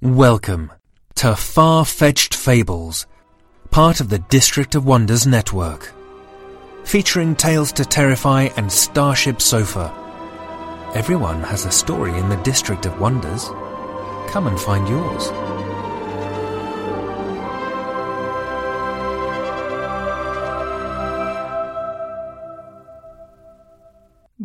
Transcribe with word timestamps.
Welcome 0.00 0.70
to 1.16 1.34
Far 1.34 1.84
Fetched 1.84 2.32
Fables, 2.32 3.08
part 3.72 3.98
of 3.98 4.08
the 4.08 4.20
District 4.20 4.76
of 4.76 4.86
Wonders 4.86 5.26
network. 5.26 5.92
Featuring 6.84 7.34
Tales 7.34 7.72
to 7.72 7.84
Terrify 7.84 8.42
and 8.56 8.70
Starship 8.70 9.42
Sofa. 9.42 9.92
Everyone 10.94 11.42
has 11.42 11.64
a 11.64 11.72
story 11.72 12.16
in 12.16 12.28
the 12.28 12.36
District 12.44 12.86
of 12.86 13.00
Wonders. 13.00 13.48
Come 14.30 14.46
and 14.46 14.60
find 14.60 14.88
yours. 14.88 15.30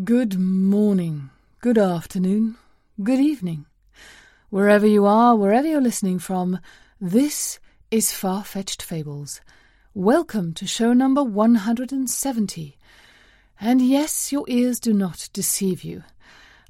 Good 0.04 0.40
morning, 0.40 1.30
good 1.62 1.78
afternoon, 1.78 2.56
good 3.04 3.20
evening. 3.20 3.68
Wherever 4.54 4.86
you 4.86 5.08
are, 5.08 5.36
wherever 5.36 5.68
you're 5.68 5.82
listening 5.82 6.20
from, 6.20 6.60
this 7.02 7.60
is 7.90 8.12
Far 8.12 8.44
Fetched 8.44 8.84
Fables. 8.84 9.42
Welcome 9.96 10.54
to 10.54 10.68
show 10.68 10.94
number 10.94 11.24
170. 11.24 12.78
And 13.60 13.82
yes, 13.82 14.32
your 14.32 14.46
ears 14.48 14.80
do 14.80 14.94
not 14.94 15.28
deceive 15.34 15.84
you. 15.84 16.04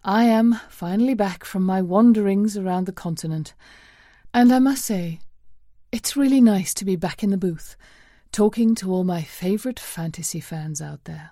I 0.02 0.24
am 0.24 0.62
finally 0.70 1.14
back 1.14 1.44
from 1.44 1.64
my 1.64 1.82
wanderings 1.82 2.56
around 2.56 2.86
the 2.86 2.94
continent. 2.94 3.54
And 4.34 4.54
I 4.54 4.60
must 4.60 4.86
say, 4.86 5.20
it's 5.92 6.16
really 6.16 6.40
nice 6.40 6.74
to 6.76 6.86
be 6.86 6.96
back 6.96 7.22
in 7.22 7.32
the 7.32 7.38
booth, 7.38 7.76
talking 8.32 8.76
to 8.76 8.94
all 8.94 9.04
my 9.04 9.24
favourite 9.24 9.78
fantasy 9.78 10.40
fans 10.40 10.82
out 10.82 11.04
there. 11.04 11.32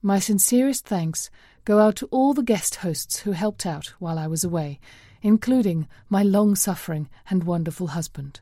My 0.00 0.18
sincerest 0.18 0.86
thanks 0.86 1.28
go 1.66 1.78
out 1.78 1.96
to 1.96 2.06
all 2.06 2.32
the 2.32 2.42
guest 2.42 2.76
hosts 2.76 3.18
who 3.18 3.32
helped 3.32 3.66
out 3.66 3.92
while 3.98 4.18
I 4.18 4.28
was 4.28 4.44
away, 4.44 4.80
including 5.22 5.88
my 6.08 6.22
long 6.22 6.54
suffering 6.54 7.08
and 7.30 7.44
wonderful 7.44 7.88
husband. 7.88 8.40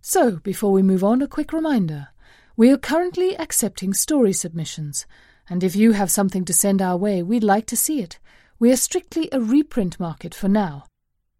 So, 0.00 0.36
before 0.36 0.72
we 0.72 0.82
move 0.82 1.02
on, 1.02 1.22
a 1.22 1.28
quick 1.28 1.52
reminder. 1.52 2.08
We 2.56 2.70
are 2.70 2.76
currently 2.76 3.36
accepting 3.38 3.94
story 3.94 4.32
submissions, 4.32 5.06
and 5.48 5.64
if 5.64 5.74
you 5.74 5.92
have 5.92 6.10
something 6.10 6.44
to 6.44 6.52
send 6.52 6.80
our 6.80 6.96
way, 6.96 7.22
we'd 7.22 7.42
like 7.42 7.66
to 7.66 7.76
see 7.76 8.00
it. 8.00 8.18
We 8.58 8.70
are 8.70 8.76
strictly 8.76 9.28
a 9.32 9.40
reprint 9.40 9.98
market 9.98 10.34
for 10.34 10.48
now. 10.48 10.84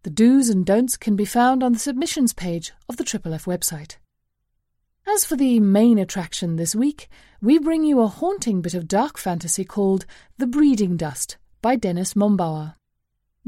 The 0.03 0.09
do's 0.09 0.49
and 0.49 0.65
don'ts 0.65 0.97
can 0.97 1.15
be 1.15 1.25
found 1.25 1.63
on 1.63 1.73
the 1.73 1.79
submissions 1.79 2.33
page 2.33 2.73
of 2.89 2.97
the 2.97 3.03
Triple 3.03 3.33
F 3.33 3.45
website. 3.45 3.97
As 5.07 5.25
for 5.25 5.35
the 5.35 5.59
main 5.59 5.97
attraction 5.97 6.55
this 6.55 6.75
week, 6.75 7.07
we 7.41 7.59
bring 7.59 7.83
you 7.83 8.01
a 8.01 8.07
haunting 8.07 8.61
bit 8.61 8.73
of 8.73 8.87
dark 8.87 9.17
fantasy 9.17 9.63
called 9.63 10.05
The 10.37 10.47
Breeding 10.47 10.97
Dust 10.97 11.37
by 11.61 11.75
Dennis 11.75 12.15
Mombauer. 12.15 12.75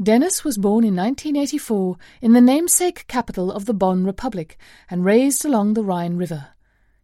Dennis 0.00 0.44
was 0.44 0.58
born 0.58 0.84
in 0.84 0.94
1984 0.94 1.96
in 2.22 2.32
the 2.32 2.40
namesake 2.40 3.04
capital 3.08 3.50
of 3.50 3.64
the 3.64 3.74
Bonn 3.74 4.04
Republic 4.04 4.56
and 4.88 5.04
raised 5.04 5.44
along 5.44 5.74
the 5.74 5.82
Rhine 5.82 6.16
River. 6.16 6.50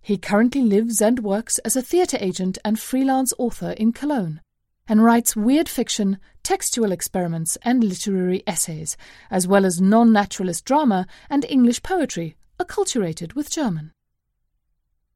He 0.01 0.17
currently 0.17 0.63
lives 0.63 1.03
and 1.03 1.19
works 1.19 1.59
as 1.61 1.75
a 1.75 1.83
theatre 1.83 2.19
agent 2.21 2.57
and 2.65 2.79
freelance 2.79 3.35
author 3.37 3.73
in 3.73 3.93
Cologne, 3.93 4.41
and 4.87 5.03
writes 5.03 5.35
weird 5.35 5.69
fiction, 5.69 6.21
textual 6.45 6.93
experiments, 6.93 7.59
and 7.63 7.83
literary 7.83 8.45
essays, 8.47 8.97
as 9.29 9.49
well 9.49 9.67
as 9.67 9.81
non 9.81 10.13
naturalist 10.13 10.65
drama 10.65 11.09
and 11.29 11.45
English 11.49 11.83
poetry, 11.83 12.37
acculturated 12.61 13.35
with 13.35 13.51
German. 13.51 13.91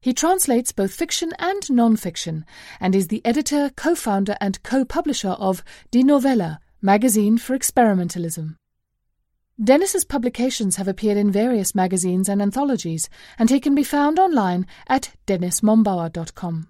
He 0.01 0.11
translates 0.11 0.73
both 0.73 0.93
fiction 0.93 1.31
and 1.39 1.71
non-fiction, 1.71 2.45
and 2.81 2.93
is 2.93 3.07
the 3.07 3.21
editor, 3.23 3.71
co-founder, 3.77 4.35
and 4.41 4.61
co-publisher 4.63 5.29
of 5.39 5.63
Die 5.91 6.01
Novelle, 6.01 6.57
magazine 6.81 7.37
for 7.37 7.57
experimentalism. 7.57 8.55
Dennis's 9.61 10.05
publications 10.05 10.77
have 10.77 10.87
appeared 10.87 11.17
in 11.17 11.31
various 11.31 11.75
magazines 11.75 12.29
and 12.29 12.41
anthologies, 12.41 13.09
and 13.37 13.49
he 13.49 13.59
can 13.59 13.75
be 13.75 13.83
found 13.83 14.17
online 14.17 14.65
at 14.87 15.11
dennismombauer.com. 15.27 16.69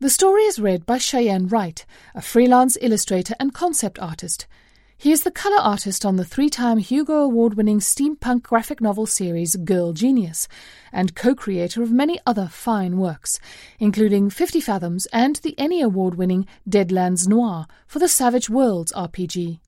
The 0.00 0.10
story 0.10 0.42
is 0.42 0.58
read 0.58 0.84
by 0.84 0.98
Cheyenne 0.98 1.48
Wright, 1.48 1.86
a 2.14 2.20
freelance 2.20 2.76
illustrator 2.82 3.34
and 3.40 3.54
concept 3.54 3.98
artist. 3.98 4.46
He 4.96 5.12
is 5.12 5.22
the 5.22 5.30
color 5.30 5.60
artist 5.60 6.06
on 6.06 6.16
the 6.16 6.24
three 6.24 6.48
time 6.48 6.78
Hugo 6.78 7.16
Award 7.18 7.54
winning 7.54 7.78
steampunk 7.78 8.42
graphic 8.42 8.80
novel 8.80 9.06
series 9.06 9.56
Girl 9.56 9.92
Genius, 9.92 10.48
and 10.92 11.14
co 11.14 11.34
creator 11.34 11.82
of 11.82 11.92
many 11.92 12.18
other 12.24 12.48
fine 12.48 12.96
works, 12.96 13.38
including 13.78 14.30
Fifty 14.30 14.60
Fathoms 14.60 15.06
and 15.12 15.36
the 15.36 15.58
Emmy 15.58 15.82
Award 15.82 16.14
winning 16.14 16.46
Deadlands 16.68 17.28
Noir 17.28 17.66
for 17.86 17.98
the 17.98 18.08
Savage 18.08 18.48
Worlds 18.48 18.92
RPG. 18.92 19.60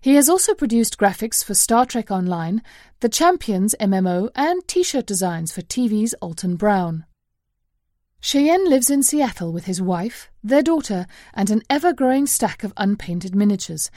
He 0.00 0.14
has 0.14 0.30
also 0.30 0.54
produced 0.54 0.98
graphics 0.98 1.44
for 1.44 1.54
Star 1.54 1.84
Trek 1.84 2.10
Online, 2.10 2.62
the 3.00 3.08
Champions 3.10 3.74
MMO, 3.78 4.30
and 4.34 4.66
t 4.66 4.82
shirt 4.82 5.06
designs 5.06 5.52
for 5.52 5.60
TV's 5.60 6.14
Alton 6.14 6.56
Brown. 6.56 7.04
Cheyenne 8.22 8.68
lives 8.68 8.90
in 8.90 9.02
Seattle 9.02 9.52
with 9.52 9.64
his 9.66 9.80
wife, 9.80 10.30
their 10.42 10.62
daughter, 10.62 11.06
and 11.34 11.50
an 11.50 11.62
ever 11.70 11.92
growing 11.92 12.26
stack 12.26 12.64
of 12.64 12.72
unpainted 12.76 13.34
miniatures. 13.34 13.90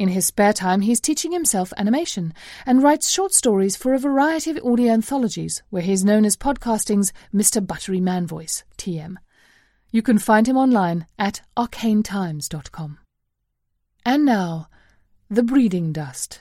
In 0.00 0.08
his 0.08 0.24
spare 0.24 0.54
time, 0.54 0.80
he 0.80 0.92
is 0.92 0.98
teaching 0.98 1.30
himself 1.30 1.74
animation 1.76 2.32
and 2.64 2.82
writes 2.82 3.10
short 3.10 3.34
stories 3.34 3.76
for 3.76 3.92
a 3.92 3.98
variety 3.98 4.50
of 4.50 4.64
audio 4.64 4.94
anthologies, 4.94 5.62
where 5.68 5.82
he 5.82 5.92
is 5.92 6.06
known 6.06 6.24
as 6.24 6.38
podcasting's 6.38 7.12
Mr. 7.34 7.60
Buttery 7.64 8.00
Man 8.00 8.26
Voice, 8.26 8.64
TM. 8.78 9.16
You 9.90 10.00
can 10.00 10.18
find 10.18 10.48
him 10.48 10.56
online 10.56 11.04
at 11.18 11.42
arcanetimes.com. 11.54 12.96
And 14.06 14.24
now, 14.24 14.68
The 15.28 15.42
Breeding 15.42 15.92
Dust. 15.92 16.40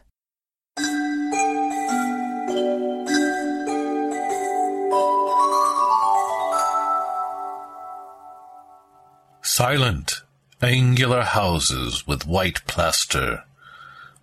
Silent, 9.41 10.22
angular 10.62 11.24
houses 11.24 12.08
with 12.08 12.26
white 12.26 12.66
plaster, 12.66 13.44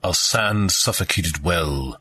a 0.03 0.15
sand-suffocated 0.15 1.43
well, 1.43 2.01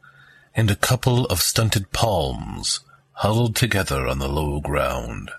and 0.56 0.72
a 0.72 0.76
couple 0.76 1.26
of 1.26 1.42
stunted 1.42 1.92
palms 1.92 2.82
huddled 3.14 3.56
together 3.56 4.08
on 4.08 4.20
the 4.20 4.28
low 4.28 4.60
ground. 4.60 5.32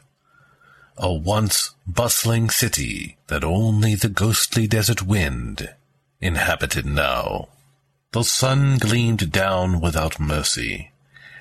A 0.96 1.12
once 1.12 1.74
bustling 1.86 2.48
city 2.48 3.18
that 3.26 3.44
only 3.44 3.94
the 3.94 4.08
ghostly 4.08 4.66
desert 4.66 5.02
wind 5.02 5.74
inhabited 6.20 6.86
now. 6.86 7.48
The 8.12 8.24
sun 8.24 8.78
gleamed 8.78 9.30
down 9.30 9.80
without 9.80 10.18
mercy, 10.18 10.92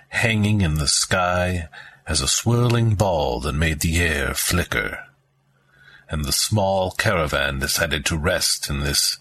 hanging 0.10 0.62
in 0.62 0.76
the 0.76 0.88
sky 0.88 1.70
as 2.06 2.22
a 2.22 2.28
swirling 2.28 2.96
ball 2.96 3.40
that 3.42 3.56
made 3.56 3.80
the 3.80 3.98
air 3.98 4.34
flicker. 4.34 5.00
And 6.10 6.26
the 6.26 6.34
small 6.34 6.92
caravan 6.92 7.60
decided 7.60 8.06
to 8.06 8.18
rest 8.18 8.70
in 8.70 8.82
this 8.82 9.18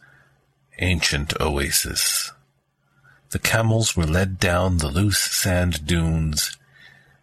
ancient 0.78 1.38
oasis. 1.40 2.32
The 3.30 3.38
camels 3.38 3.96
were 3.96 4.06
led 4.06 4.38
down 4.38 4.78
the 4.78 4.88
loose 4.88 5.22
sand 5.22 5.86
dunes 5.86 6.56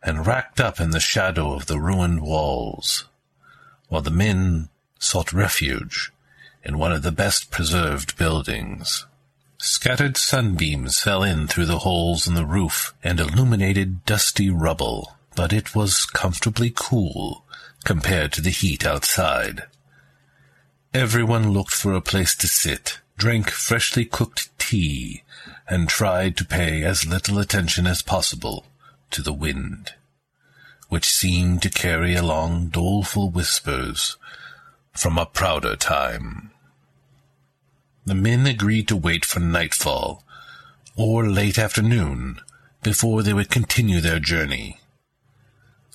and 0.03 0.25
racked 0.25 0.59
up 0.59 0.80
in 0.80 0.92
the 0.92 1.00
shadow 1.00 1.53
of 1.53 1.68
the 1.68 1.80
ruined 1.80 2.21
walls, 2.21 3.06
while 3.88 4.01
the 4.01 4.12
men 4.12 4.69
sought 5.00 5.31
refuge 5.33 6.12
in 6.63 6.77
one 6.77 6.92
of 6.92 7.01
the 7.01 7.12
best 7.12 7.51
preserved 7.51 8.18
buildings. 8.18 9.06
Scattered 9.57 10.18
sunbeams 10.18 11.00
fell 11.00 11.21
in 11.21 11.47
through 11.47 11.68
the 11.68 11.80
holes 11.80 12.27
in 12.27 12.33
the 12.33 12.45
roof 12.45 12.94
and 13.04 13.19
illuminated 13.19 14.06
dusty 14.06 14.50
rubble, 14.50 15.18
but 15.36 15.54
it 15.54 15.75
was 15.75 16.06
comfortably 16.06 16.74
cool 16.75 17.45
compared 17.83 18.33
to 18.33 18.42
the 18.42 18.50
heat 18.50 18.86
outside. 18.86 19.63
Everyone 20.94 21.51
looked 21.51 21.74
for 21.74 21.94
a 21.94 22.01
place 22.01 22.36
to 22.38 22.47
sit, 22.47 23.00
drank 23.21 23.51
freshly 23.51 24.03
cooked 24.03 24.50
tea, 24.57 25.21
and 25.69 25.88
tried 25.88 26.35
to 26.35 26.44
pay 26.44 26.83
as 26.83 27.06
little 27.06 27.38
attention 27.38 27.85
as 27.85 28.01
possible 28.01 28.65
to 29.12 29.21
the 29.21 29.31
wind, 29.31 29.94
which 30.89 31.07
seemed 31.07 31.62
to 31.62 31.69
carry 31.69 32.15
along 32.15 32.69
doleful 32.69 33.29
whispers 33.29 34.18
from 34.91 35.19
a 35.19 35.25
prouder 35.27 35.75
time. 35.75 36.50
The 38.07 38.15
men 38.15 38.47
agreed 38.47 38.88
to 38.88 38.95
wait 38.95 39.23
for 39.23 39.39
nightfall, 39.39 40.23
or 40.95 41.29
late 41.29 41.59
afternoon, 41.59 42.41
before 42.81 43.21
they 43.21 43.33
would 43.33 43.51
continue 43.51 44.01
their 44.01 44.19
journey. 44.19 44.79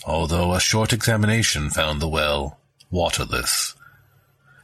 Although 0.04 0.54
a 0.54 0.60
short 0.60 0.92
examination 0.92 1.70
found 1.70 2.00
the 2.00 2.06
well 2.06 2.60
waterless, 2.88 3.74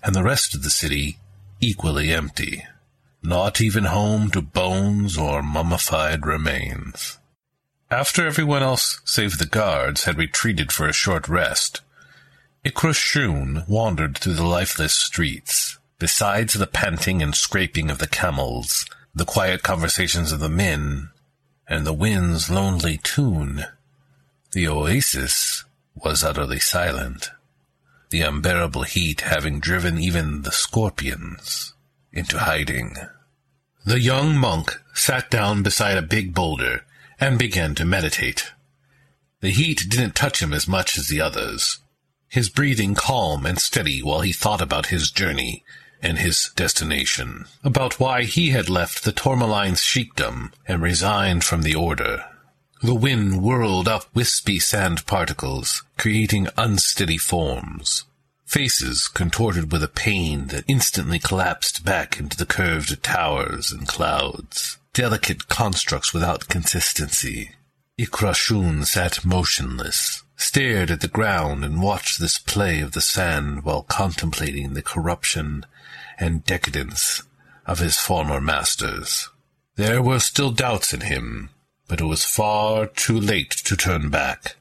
and 0.05 0.15
the 0.15 0.23
rest 0.23 0.55
of 0.55 0.63
the 0.63 0.71
city 0.71 1.19
equally 1.63 2.13
empty, 2.13 2.67
not 3.23 3.61
even 3.61 3.85
home 3.85 4.29
to 4.33 4.43
bones 4.43 5.17
or 5.17 5.43
mummified 5.43 6.27
remains. 6.27 7.19
After 7.89 8.27
everyone 8.27 8.65
else 8.65 9.01
save 9.05 9.39
the 9.39 9.47
guards 9.47 10.05
had 10.05 10.19
retreated 10.19 10.73
for 10.73 10.89
a 10.89 10.93
short 10.93 11.29
rest, 11.29 11.81
Ikrashun 12.65 13.69
wandered 13.69 14.19
through 14.19 14.35
the 14.35 14.45
lifeless 14.45 14.95
streets. 14.95 15.79
Besides 16.01 16.55
the 16.55 16.67
panting 16.67 17.23
and 17.23 17.33
scraping 17.33 17.91
of 17.91 17.99
the 17.99 18.09
camels, 18.09 18.85
the 19.15 19.25
quiet 19.25 19.63
conversations 19.63 20.33
of 20.33 20.41
the 20.41 20.49
men, 20.49 21.11
and 21.69 21.87
the 21.87 21.93
wind's 21.93 22.51
lonely 22.51 22.99
tune, 23.05 23.67
the 24.51 24.67
oasis 24.67 25.65
was 25.95 26.25
utterly 26.25 26.59
silent 26.59 27.31
the 28.13 28.21
unbearable 28.21 28.83
heat 28.83 29.23
having 29.23 29.59
driven 29.59 29.99
even 29.99 30.43
the 30.43 30.53
scorpions 30.53 31.73
into 32.13 32.39
hiding. 32.39 32.95
The 33.87 34.01
young 34.01 34.37
monk 34.37 34.79
sat 34.95 35.31
down 35.31 35.63
beside 35.63 35.97
a 35.97 36.03
big 36.03 36.35
boulder 36.35 36.85
and 37.19 37.39
began 37.39 37.75
to 37.77 37.87
meditate. 37.87 38.53
The 39.41 39.51
heat 39.51 39.87
didn't 39.89 40.15
touch 40.15 40.43
him 40.43 40.53
as 40.53 40.69
much 40.69 40.99
as 40.99 41.09
the 41.09 41.23
others, 41.23 41.79
his 42.29 42.51
breathing 42.51 42.95
calm 42.95 43.47
and 43.47 43.59
steady 43.59 44.03
while 44.03 44.21
he 44.21 44.33
thought 44.33 44.61
about 44.61 44.87
his 44.87 45.11
journey 45.11 45.65
and 46.03 46.19
his 46.19 46.51
destination, 46.55 47.47
about 47.65 47.99
why 47.99 48.25
he 48.25 48.51
had 48.51 48.69
left 48.69 49.05
the 49.05 49.13
Tourmaline's 49.13 49.83
sheikdom 49.83 50.53
and 50.69 50.83
resigned 50.83 51.45
from 51.45 51.63
the 51.63 51.75
order. 51.75 52.25
The 52.85 52.97
wind 52.97 53.43
whirled 53.43 53.87
up 53.87 54.07
wispy 54.13 54.59
sand 54.59 55.07
particles, 55.07 55.85
creating 55.97 56.49
unsteady 56.57 57.17
forms. 57.17 58.07
Faces 58.45 59.07
contorted 59.07 59.71
with 59.71 59.85
a 59.85 59.89
pain 59.89 60.49
that 60.49 60.65
instantly 60.67 61.21
collapsed 61.21 61.85
back 61.85 62.19
into 62.19 62.37
the 62.37 62.45
curved 62.45 63.01
towers 63.05 63.71
and 63.71 63.87
clouds. 63.87 64.79
Delicate 64.95 65.47
constructs 65.47 66.13
without 66.13 66.49
consistency. 66.49 67.53
Ikrashun 68.01 68.85
sat 68.85 69.25
motionless, 69.25 70.25
stared 70.37 70.91
at 70.91 71.03
the 71.03 71.09
ground 71.09 71.65
and 71.65 71.81
watched 71.81 72.19
this 72.19 72.37
play 72.37 72.81
of 72.81 72.93
the 72.93 73.01
sand 73.01 73.63
while 73.63 73.85
contemplating 73.85 74.75
the 74.75 74.83
corruption 74.83 75.65
and 76.19 76.45
decadence 76.45 77.23
of 77.65 77.79
his 77.79 77.97
former 77.97 78.41
masters. 78.41 79.29
There 79.77 80.03
were 80.03 80.19
still 80.19 80.51
doubts 80.51 80.93
in 80.93 81.03
him, 81.03 81.51
but 81.93 82.01
it 82.01 82.05
was 82.05 82.25
far 82.25 82.87
too 82.87 83.21
late 83.21 83.51
to 83.51 83.77
turn 83.77 84.09
back. 84.09 84.57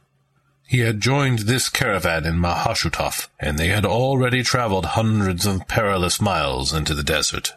He 0.67 0.79
had 0.79 0.99
joined 0.99 1.39
this 1.39 1.69
caravan 1.69 2.25
in 2.25 2.35
Mahashutaf, 2.35 3.29
and 3.39 3.57
they 3.57 3.69
had 3.69 3.85
already 3.85 4.43
traveled 4.43 4.99
hundreds 4.99 5.45
of 5.45 5.65
perilous 5.69 6.19
miles 6.19 6.73
into 6.73 6.93
the 6.93 7.05
desert. 7.05 7.53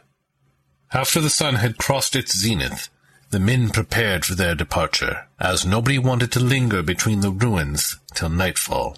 After 0.93 1.21
the 1.21 1.29
sun 1.29 1.57
had 1.57 1.77
crossed 1.77 2.15
its 2.15 2.39
zenith, 2.39 2.89
the 3.31 3.41
men 3.41 3.71
prepared 3.71 4.25
for 4.25 4.37
their 4.37 4.55
departure, 4.55 5.27
as 5.41 5.67
nobody 5.67 5.99
wanted 5.99 6.31
to 6.31 6.39
linger 6.39 6.81
between 6.81 7.19
the 7.19 7.33
ruins 7.33 7.99
till 8.15 8.29
nightfall. 8.29 8.97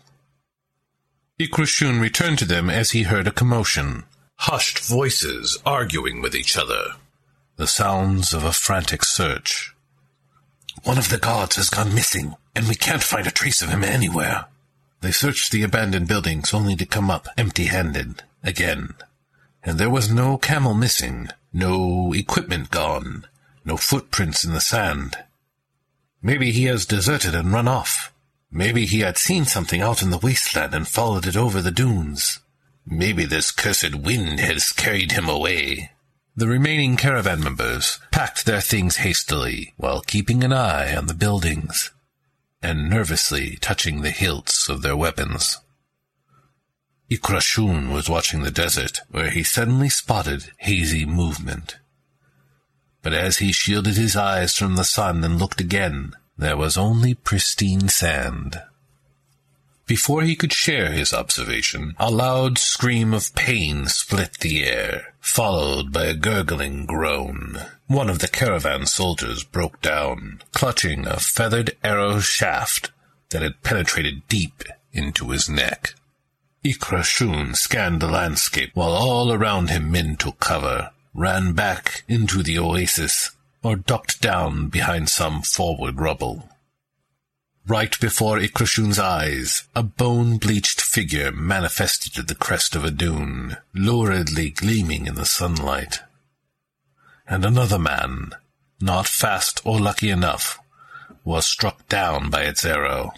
Ikrashun 1.41 2.03
returned 2.03 2.39
to 2.41 2.45
them 2.45 2.69
as 2.69 2.91
he 2.91 3.05
heard 3.05 3.27
a 3.27 3.33
commotion, 3.33 4.05
hushed 4.41 4.81
voices 4.81 5.57
arguing 5.65 6.21
with 6.21 6.35
each 6.35 6.55
other, 6.55 6.97
the 7.57 7.67
sounds 7.67 8.35
of 8.35 8.45
a 8.45 8.53
frantic 8.53 9.03
search. 9.03 9.73
One 10.87 10.99
of 10.99 11.09
the 11.09 11.19
gods 11.19 11.57
has 11.57 11.69
gone 11.69 11.93
missing, 11.93 12.37
and 12.55 12.69
we 12.69 12.77
can't 12.77 13.03
find 13.03 13.27
a 13.27 13.33
trace 13.33 13.61
of 13.61 13.71
him 13.71 13.83
anywhere. 13.83 14.45
They 15.01 15.11
searched 15.11 15.51
the 15.51 15.65
abandoned 15.65 16.07
buildings 16.07 16.55
only 16.55 16.77
to 16.77 16.87
come 16.87 17.11
up 17.11 17.27
empty-handed 17.37 18.23
again. 18.45 18.95
And 19.65 19.79
there 19.79 19.91
was 19.91 20.13
no 20.13 20.39
camel 20.39 20.75
missing, 20.75 21.31
no 21.53 22.13
equipment 22.13 22.71
gone, 22.71 23.27
no 23.65 23.77
footprints 23.77 24.45
in 24.45 24.53
the 24.53 24.61
sand. 24.61 25.17
Maybe 26.23 26.53
he 26.53 26.67
has 26.67 26.87
deserted 26.87 27.35
and 27.35 27.53
run 27.53 27.67
off. 27.67 28.13
Maybe 28.53 28.87
he 28.87 29.01
had 29.01 29.19
seen 29.19 29.45
something 29.45 29.81
out 29.81 30.03
in 30.03 30.11
the 30.11 30.19
wasteland 30.19 30.73
and 30.73 30.87
followed 30.87 31.27
it 31.27 31.37
over 31.37 31.61
the 31.61 31.73
dunes. 31.73 32.39
Maybe 32.87 33.25
this 33.25 33.51
cursed 33.51 33.97
wind 33.97 34.39
has 34.39 34.71
carried 34.71 35.11
him 35.11 35.29
away. 35.29 35.91
The 36.39 36.49
remaining 36.49 36.99
caravan 36.99 37.41
members 37.41 37.99
packed 38.11 38.45
their 38.45 38.61
things 38.61 38.97
hastily 38.97 39.73
while 39.79 40.03
keeping 40.03 40.45
an 40.45 40.53
eye 40.53 40.95
on 40.95 41.07
the 41.07 41.15
buildings 41.15 41.93
and 42.61 42.91
nervously 42.91 43.57
touching 43.63 44.03
the 44.03 44.11
hilts 44.11 44.69
of 44.69 44.83
their 44.83 44.99
weapons. 44.99 45.59
Ikrashun 47.11 47.91
was 47.91 48.11
watching 48.11 48.43
the 48.43 48.51
desert 48.51 49.01
where 49.11 49.31
he 49.31 49.43
suddenly 49.43 49.89
spotted 49.89 50.53
hazy 50.59 51.07
movement. 51.07 51.79
But 53.01 53.15
as 53.15 53.39
he 53.39 53.51
shielded 53.51 53.97
his 53.97 54.15
eyes 54.15 54.59
from 54.59 54.77
the 54.77 54.85
sun 54.85 55.25
and 55.25 55.39
looked 55.39 55.63
again, 55.63 56.13
there 56.37 56.59
was 56.59 56.77
only 56.77 57.15
pristine 57.15 57.89
sand. 57.89 58.61
Before 59.87 60.23
he 60.23 60.35
could 60.35 60.53
share 60.53 60.91
his 60.91 61.13
observation, 61.13 61.95
a 61.99 62.11
loud 62.11 62.59
scream 62.59 63.15
of 63.15 63.33
pain 63.37 63.87
split 63.87 64.39
the 64.41 64.65
air, 64.65 65.15
followed 65.21 65.93
by 65.93 66.07
a 66.07 66.15
gurgling 66.15 66.87
groan. 66.87 67.61
One 67.87 68.11
of 68.11 68.19
the 68.19 68.27
caravan 68.27 68.87
soldiers 68.87 69.45
broke 69.45 69.81
down, 69.81 70.43
clutching 70.53 71.07
a 71.07 71.21
feathered 71.21 71.77
arrow 71.85 72.19
shaft 72.19 72.91
that 73.31 73.43
had 73.43 73.63
penetrated 73.63 74.27
deep 74.27 74.65
into 74.93 75.31
his 75.31 75.49
neck. 75.49 75.95
Ikrashun 76.65 77.55
scanned 77.55 78.03
the 78.03 78.09
landscape 78.09 78.73
while 78.75 78.91
all 78.91 79.33
around 79.33 79.71
him 79.71 79.93
men 79.93 80.17
took 80.17 80.41
cover, 80.41 80.91
ran 81.15 81.53
back 81.53 82.03
into 82.09 82.43
the 82.43 82.59
oasis, 82.59 83.31
or 83.63 83.77
ducked 83.77 84.21
down 84.21 84.67
behind 84.67 85.09
some 85.09 85.43
forward 85.43 86.01
rubble. 86.01 86.49
Right 87.69 87.99
before 87.99 88.39
Ikrashun's 88.39 88.99
eyes, 88.99 89.65
a 89.75 89.83
bone-bleached 89.83 90.81
figure 90.81 91.33
manifested 91.33 92.17
at 92.17 92.29
the 92.29 92.37
crest 92.37 92.77
of 92.77 92.85
a 92.85 92.93
dune, 92.93 93.57
luridly 93.75 94.51
gleaming 94.51 95.09
in 95.09 95.17
the 95.17 95.27
sunlight. 95.27 95.99
And 97.27 97.45
another 97.45 97.79
man, 97.79 98.31
not 98.81 99.09
fast 99.09 99.63
or 99.65 99.81
lucky 99.81 100.11
enough, 100.11 100.61
was 101.25 101.45
struck 101.45 101.89
down 101.89 102.31
by 102.31 102.43
its 102.43 102.65
arrow. 102.65 103.13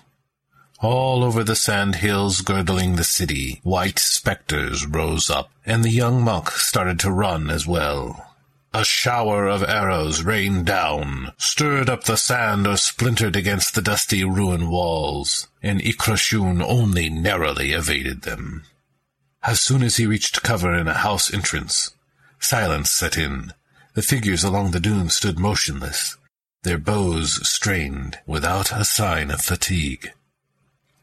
All 0.80 1.24
over 1.24 1.44
the 1.44 1.56
sand 1.56 1.96
hills 1.96 2.40
girdling 2.40 2.96
the 2.96 3.04
city, 3.04 3.60
white 3.64 3.98
spectres 3.98 4.86
rose 4.86 5.28
up, 5.28 5.50
and 5.66 5.84
the 5.84 5.90
young 5.90 6.22
monk 6.22 6.52
started 6.52 6.98
to 7.00 7.12
run 7.12 7.50
as 7.50 7.66
well. 7.66 8.27
A 8.78 8.84
shower 8.84 9.48
of 9.48 9.64
arrows 9.64 10.22
rained 10.22 10.66
down, 10.66 11.32
stirred 11.36 11.90
up 11.90 12.04
the 12.04 12.16
sand 12.16 12.64
or 12.64 12.76
splintered 12.76 13.34
against 13.34 13.74
the 13.74 13.82
dusty 13.82 14.22
ruin 14.22 14.70
walls, 14.70 15.48
and 15.60 15.80
Ikrashun 15.80 16.62
only 16.62 17.10
narrowly 17.10 17.72
evaded 17.72 18.22
them. 18.22 18.62
As 19.42 19.60
soon 19.60 19.82
as 19.82 19.96
he 19.96 20.06
reached 20.06 20.44
cover 20.44 20.72
in 20.74 20.86
a 20.86 20.94
house 20.94 21.34
entrance, 21.34 21.90
silence 22.38 22.92
set 22.92 23.18
in. 23.18 23.52
The 23.94 24.02
figures 24.02 24.44
along 24.44 24.70
the 24.70 24.78
dune 24.78 25.10
stood 25.10 25.40
motionless, 25.40 26.16
their 26.62 26.78
bows 26.78 27.44
strained, 27.48 28.20
without 28.26 28.70
a 28.70 28.84
sign 28.84 29.32
of 29.32 29.40
fatigue. 29.40 30.12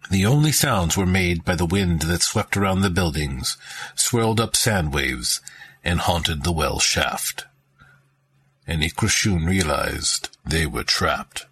The 0.09 0.25
only 0.25 0.53
sounds 0.53 0.95
were 0.95 1.05
made 1.05 1.43
by 1.43 1.55
the 1.55 1.65
wind 1.65 2.03
that 2.03 2.21
swept 2.21 2.55
around 2.55 2.83
the 2.83 2.89
buildings, 2.89 3.57
swirled 3.95 4.39
up 4.39 4.55
sand 4.55 4.93
waves, 4.93 5.41
and 5.83 5.99
haunted 5.99 6.45
the 6.45 6.53
well 6.53 6.79
shaft 6.79 7.43
and 8.67 8.81
Ikrashun 8.81 9.47
realized 9.47 10.29
they 10.45 10.65
were 10.65 10.83
trapped. 10.83 11.45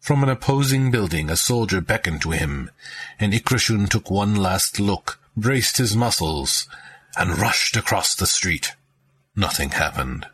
From 0.00 0.22
an 0.22 0.28
opposing 0.28 0.90
building 0.90 1.30
a 1.30 1.36
soldier 1.36 1.80
beckoned 1.80 2.22
to 2.22 2.30
him, 2.30 2.70
and 3.18 3.32
Ikrashun 3.32 3.88
took 3.88 4.10
one 4.10 4.36
last 4.36 4.78
look, 4.78 5.18
braced 5.36 5.78
his 5.78 5.96
muscles, 5.96 6.68
and 7.16 7.38
rushed 7.38 7.76
across 7.76 8.14
the 8.14 8.26
street. 8.26 8.74
Nothing 9.34 9.70
happened. 9.70 10.26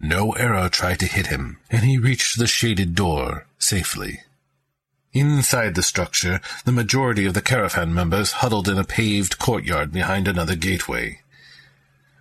No 0.00 0.32
arrow 0.32 0.68
tried 0.68 1.00
to 1.00 1.06
hit 1.06 1.26
him, 1.26 1.58
and 1.70 1.82
he 1.82 1.98
reached 1.98 2.38
the 2.38 2.46
shaded 2.46 2.94
door 2.94 3.46
safely. 3.58 4.20
Inside 5.12 5.74
the 5.74 5.82
structure, 5.82 6.40
the 6.64 6.72
majority 6.72 7.26
of 7.26 7.34
the 7.34 7.42
caravan 7.42 7.92
members 7.92 8.32
huddled 8.32 8.68
in 8.68 8.78
a 8.78 8.84
paved 8.84 9.38
courtyard 9.38 9.92
behind 9.92 10.28
another 10.28 10.54
gateway, 10.54 11.20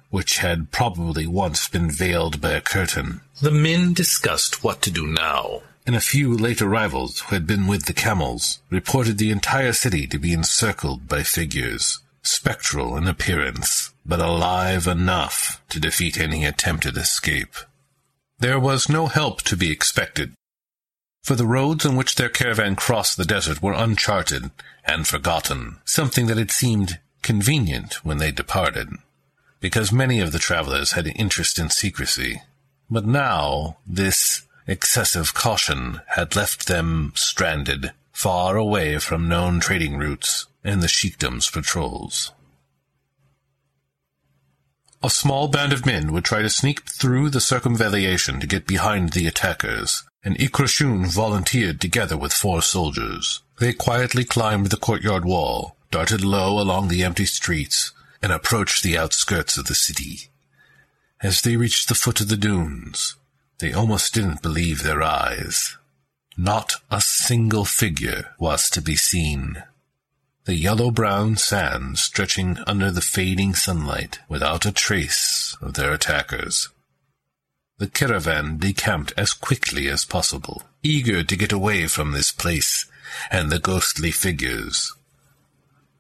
which 0.10 0.38
had 0.38 0.72
probably 0.72 1.28
once 1.28 1.68
been 1.68 1.90
veiled 1.92 2.40
by 2.42 2.52
a 2.52 2.62
curtain. 2.62 3.22
The 3.42 3.52
men 3.52 3.94
discussed 3.94 4.64
what 4.64 4.82
to 4.84 4.92
do 4.92 5.06
now. 5.06 5.62
And 5.86 5.96
a 5.96 6.02
few 6.02 6.36
late 6.36 6.62
arrivals 6.62 7.20
who 7.20 7.36
had 7.36 7.48
been 7.48 7.68
with 7.68 7.86
the 7.86 7.94
camels 7.94 8.60
reported 8.70 9.18
the 9.18 9.32
entire 9.32 9.74
city 9.74 10.06
to 10.08 10.20
be 10.20 10.34
encircled 10.34 11.08
by 11.08 11.24
figures, 11.24 12.00
spectral 12.22 12.98
in 12.98 13.08
appearance, 13.08 13.94
but 14.06 14.20
alive 14.20 14.86
enough 14.88 15.62
to 15.70 15.80
defeat 15.80 16.20
any 16.20 16.46
attempted 16.46 16.98
escape. 16.98 17.56
There 18.40 18.60
was 18.60 18.90
no 18.90 19.08
help 19.08 19.42
to 19.44 19.56
be 19.56 19.72
expected, 19.72 20.34
for 21.28 21.36
the 21.36 21.46
roads 21.46 21.86
on 21.86 21.98
which 21.98 22.16
their 22.16 22.30
caravan 22.30 22.76
crossed 22.78 23.18
the 23.18 23.26
desert 23.26 23.62
were 23.62 23.74
uncharted 23.74 24.50
and 24.86 25.06
forgotten, 25.06 25.78
something 25.84 26.28
that 26.28 26.38
had 26.38 26.52
seemed 26.52 27.00
convenient 27.22 28.06
when 28.06 28.18
they 28.18 28.32
departed, 28.32 28.88
because 29.60 29.92
many 29.92 30.20
of 30.20 30.32
the 30.32 30.40
travelers 30.40 30.92
had 30.92 31.08
an 31.08 31.14
interest 31.14 31.58
in 31.60 31.70
secrecy. 31.70 32.42
But 32.90 33.06
now 33.06 33.78
this 33.86 34.44
excessive 34.68 35.34
caution 35.34 36.02
had 36.08 36.36
left 36.36 36.68
them 36.68 37.14
stranded, 37.16 37.92
far 38.12 38.58
away 38.58 38.98
from 39.00 39.30
known 39.30 39.60
trading 39.60 39.98
routes 39.98 40.48
and 40.64 40.82
the 40.82 40.88
sheikdom's 40.88 41.50
patrols. 41.50 42.32
A 45.04 45.10
small 45.10 45.48
band 45.48 45.74
of 45.74 45.86
men 45.86 46.12
would 46.12 46.26
try 46.26 46.42
to 46.42 46.50
sneak 46.50 46.90
through 46.90 47.30
the 47.30 47.40
circumvallation 47.40 48.42
to 48.42 48.48
get 48.48 48.66
behind 48.66 49.14
the 49.14 49.28
attackers, 49.28 50.04
and 50.24 50.36
Ikrashun 50.38 51.06
volunteered 51.06 51.80
together 51.80 52.18
with 52.18 52.34
four 52.34 52.62
soldiers. 52.62 53.42
They 53.60 53.74
quietly 53.74 54.24
climbed 54.24 54.68
the 54.68 54.78
courtyard 54.78 55.24
wall, 55.24 55.78
darted 55.92 56.24
low 56.24 56.60
along 56.60 56.88
the 56.88 57.04
empty 57.04 57.26
streets, 57.26 57.92
and 58.22 58.32
approached 58.32 58.84
the 58.84 58.98
outskirts 58.98 59.58
of 59.58 59.66
the 59.66 59.76
city. 59.76 60.30
As 61.22 61.42
they 61.42 61.58
reached 61.58 61.88
the 61.88 61.96
foot 61.96 62.22
of 62.22 62.28
the 62.28 62.38
dunes, 62.38 63.16
they 63.60 63.74
almost 63.74 64.14
didn't 64.14 64.42
believe 64.42 64.84
their 64.84 65.02
eyes. 65.02 65.78
Not 66.38 66.74
a 66.92 67.02
single 67.02 67.66
figure 67.66 68.36
was 68.40 68.70
to 68.70 68.82
be 68.82 68.96
seen 68.96 69.64
the 70.48 70.56
yellow-brown 70.56 71.36
sand 71.36 72.00
stretching 72.00 72.58
under 72.66 72.90
the 72.90 73.02
fading 73.02 73.54
sunlight 73.54 74.20
without 74.30 74.66
a 74.66 74.72
trace 74.72 75.58
of 75.60 75.74
their 75.74 75.92
attackers. 75.92 76.70
The 77.80 77.90
caravan 77.90 78.58
decamped 78.58 79.12
as 79.18 79.34
quickly 79.34 79.90
as 79.90 80.06
possible, 80.06 80.64
eager 80.82 81.22
to 81.22 81.36
get 81.36 81.52
away 81.52 81.88
from 81.88 82.14
this 82.14 82.32
place 82.32 82.86
and 83.30 83.52
the 83.52 83.60
ghostly 83.60 84.10
figures. 84.10 84.96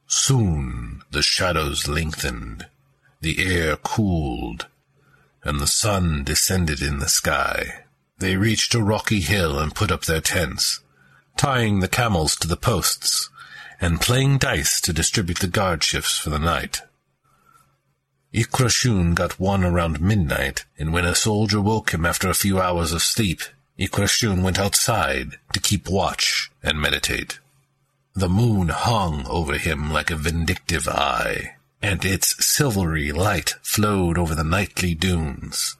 Soon 0.08 1.04
the 1.12 1.22
shadows 1.22 1.88
lengthened, 1.88 2.68
the 3.20 3.44
air 3.44 3.76
cooled, 3.76 4.68
and 5.44 5.60
the 5.60 5.68
sun 5.68 6.24
descended 6.24 6.82
in 6.82 7.00
the 7.00 7.10
sky. 7.10 7.84
They 8.18 8.38
reached 8.38 8.74
a 8.74 8.82
rocky 8.82 9.20
hill 9.20 9.60
and 9.60 9.76
put 9.76 9.92
up 9.92 10.06
their 10.06 10.22
tents, 10.22 10.80
tying 11.36 11.80
the 11.80 11.88
camels 11.88 12.36
to 12.38 12.48
the 12.48 12.58
posts 12.58 13.30
and 13.80 14.02
playing 14.02 14.38
dice 14.38 14.82
to 14.82 14.94
distribute 14.94 15.40
the 15.40 15.48
guard 15.48 15.84
shifts 15.84 16.18
for 16.18 16.30
the 16.30 16.40
night. 16.40 16.82
Ikrashun 18.34 19.14
got 19.14 19.40
one 19.40 19.64
around 19.64 20.02
midnight, 20.02 20.66
and 20.78 20.92
when 20.92 21.06
a 21.06 21.16
soldier 21.16 21.62
woke 21.62 21.92
him 21.94 22.06
after 22.06 22.30
a 22.30 22.34
few 22.34 22.60
hours 22.60 22.92
of 22.92 23.02
sleep, 23.02 23.42
Ikrashun 23.80 24.42
went 24.42 24.60
outside 24.60 25.38
to 25.54 25.60
keep 25.60 25.90
watch 25.90 26.52
and 26.64 26.82
meditate. 26.82 27.40
The 28.17 28.29
moon 28.29 28.69
hung 28.69 29.27
over 29.27 29.59
him 29.59 29.91
like 29.91 30.09
a 30.09 30.15
vindictive 30.15 30.88
eye, 30.88 31.57
and 31.83 32.03
its 32.03 32.43
silvery 32.43 33.12
light 33.12 33.53
flowed 33.62 34.17
over 34.17 34.33
the 34.33 34.43
nightly 34.43 34.95
dunes, 34.95 35.75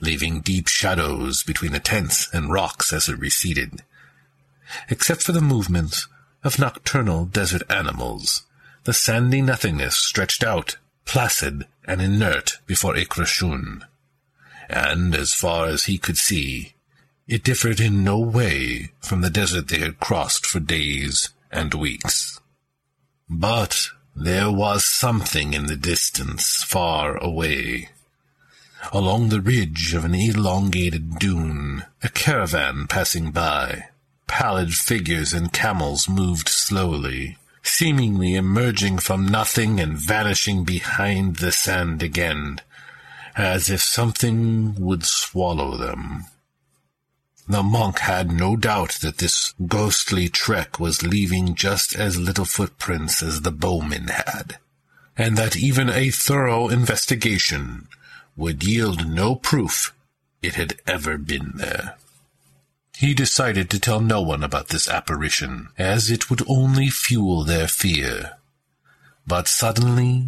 leaving 0.00 0.40
deep 0.40 0.66
shadows 0.66 1.42
between 1.42 1.72
the 1.72 1.80
tents 1.80 2.26
and 2.32 2.50
rocks 2.50 2.90
as 2.90 3.10
it 3.10 3.18
receded. 3.18 3.82
Except 4.88 5.22
for 5.22 5.32
the 5.32 5.42
movements 5.42 6.08
of 6.42 6.58
nocturnal 6.58 7.26
desert 7.26 7.64
animals. 7.68 8.44
The 8.84 8.94
sandy 8.94 9.42
nothingness 9.42 9.98
stretched 9.98 10.42
out, 10.42 10.78
placid 11.04 11.66
and 11.84 12.00
inert 12.00 12.60
before 12.66 12.94
Ikrashun. 12.94 13.82
And 14.70 15.14
as 15.14 15.34
far 15.34 15.66
as 15.66 15.84
he 15.84 15.98
could 15.98 16.16
see, 16.16 16.76
it 17.28 17.44
differed 17.44 17.78
in 17.78 18.02
no 18.02 18.18
way 18.18 18.92
from 19.00 19.20
the 19.20 19.28
desert 19.28 19.68
they 19.68 19.80
had 19.80 20.00
crossed 20.00 20.46
for 20.46 20.60
days 20.60 21.28
and 21.54 21.72
weeks. 21.72 22.40
But 23.30 23.88
there 24.14 24.50
was 24.50 24.84
something 24.84 25.54
in 25.54 25.66
the 25.66 25.76
distance 25.76 26.62
far 26.62 27.16
away. 27.16 27.88
Along 28.92 29.30
the 29.30 29.40
ridge 29.40 29.94
of 29.94 30.04
an 30.04 30.14
elongated 30.14 31.18
dune, 31.18 31.84
a 32.02 32.10
caravan 32.10 32.86
passing 32.86 33.30
by. 33.30 33.88
Pallid 34.26 34.74
figures 34.74 35.32
and 35.32 35.52
camels 35.52 36.08
moved 36.08 36.48
slowly, 36.48 37.38
seemingly 37.62 38.34
emerging 38.34 38.98
from 38.98 39.26
nothing 39.26 39.80
and 39.80 39.96
vanishing 39.96 40.64
behind 40.64 41.36
the 41.36 41.52
sand 41.52 42.02
again, 42.02 42.60
as 43.36 43.70
if 43.70 43.80
something 43.80 44.74
would 44.74 45.04
swallow 45.04 45.76
them. 45.76 46.24
The 47.46 47.62
monk 47.62 47.98
had 47.98 48.32
no 48.32 48.56
doubt 48.56 48.98
that 49.02 49.18
this 49.18 49.52
ghostly 49.66 50.28
trek 50.28 50.80
was 50.80 51.02
leaving 51.02 51.54
just 51.54 51.94
as 51.94 52.16
little 52.16 52.46
footprints 52.46 53.22
as 53.22 53.42
the 53.42 53.52
bowmen 53.52 54.08
had, 54.08 54.58
and 55.16 55.36
that 55.36 55.56
even 55.56 55.90
a 55.90 56.10
thorough 56.10 56.68
investigation 56.68 57.86
would 58.34 58.64
yield 58.64 59.06
no 59.06 59.34
proof 59.34 59.94
it 60.42 60.54
had 60.54 60.80
ever 60.86 61.18
been 61.18 61.52
there. 61.56 61.96
He 62.96 63.12
decided 63.12 63.68
to 63.70 63.80
tell 63.80 64.00
no 64.00 64.22
one 64.22 64.42
about 64.42 64.68
this 64.68 64.88
apparition, 64.88 65.68
as 65.76 66.10
it 66.10 66.30
would 66.30 66.42
only 66.48 66.88
fuel 66.88 67.44
their 67.44 67.68
fear. 67.68 68.38
But 69.26 69.48
suddenly, 69.48 70.26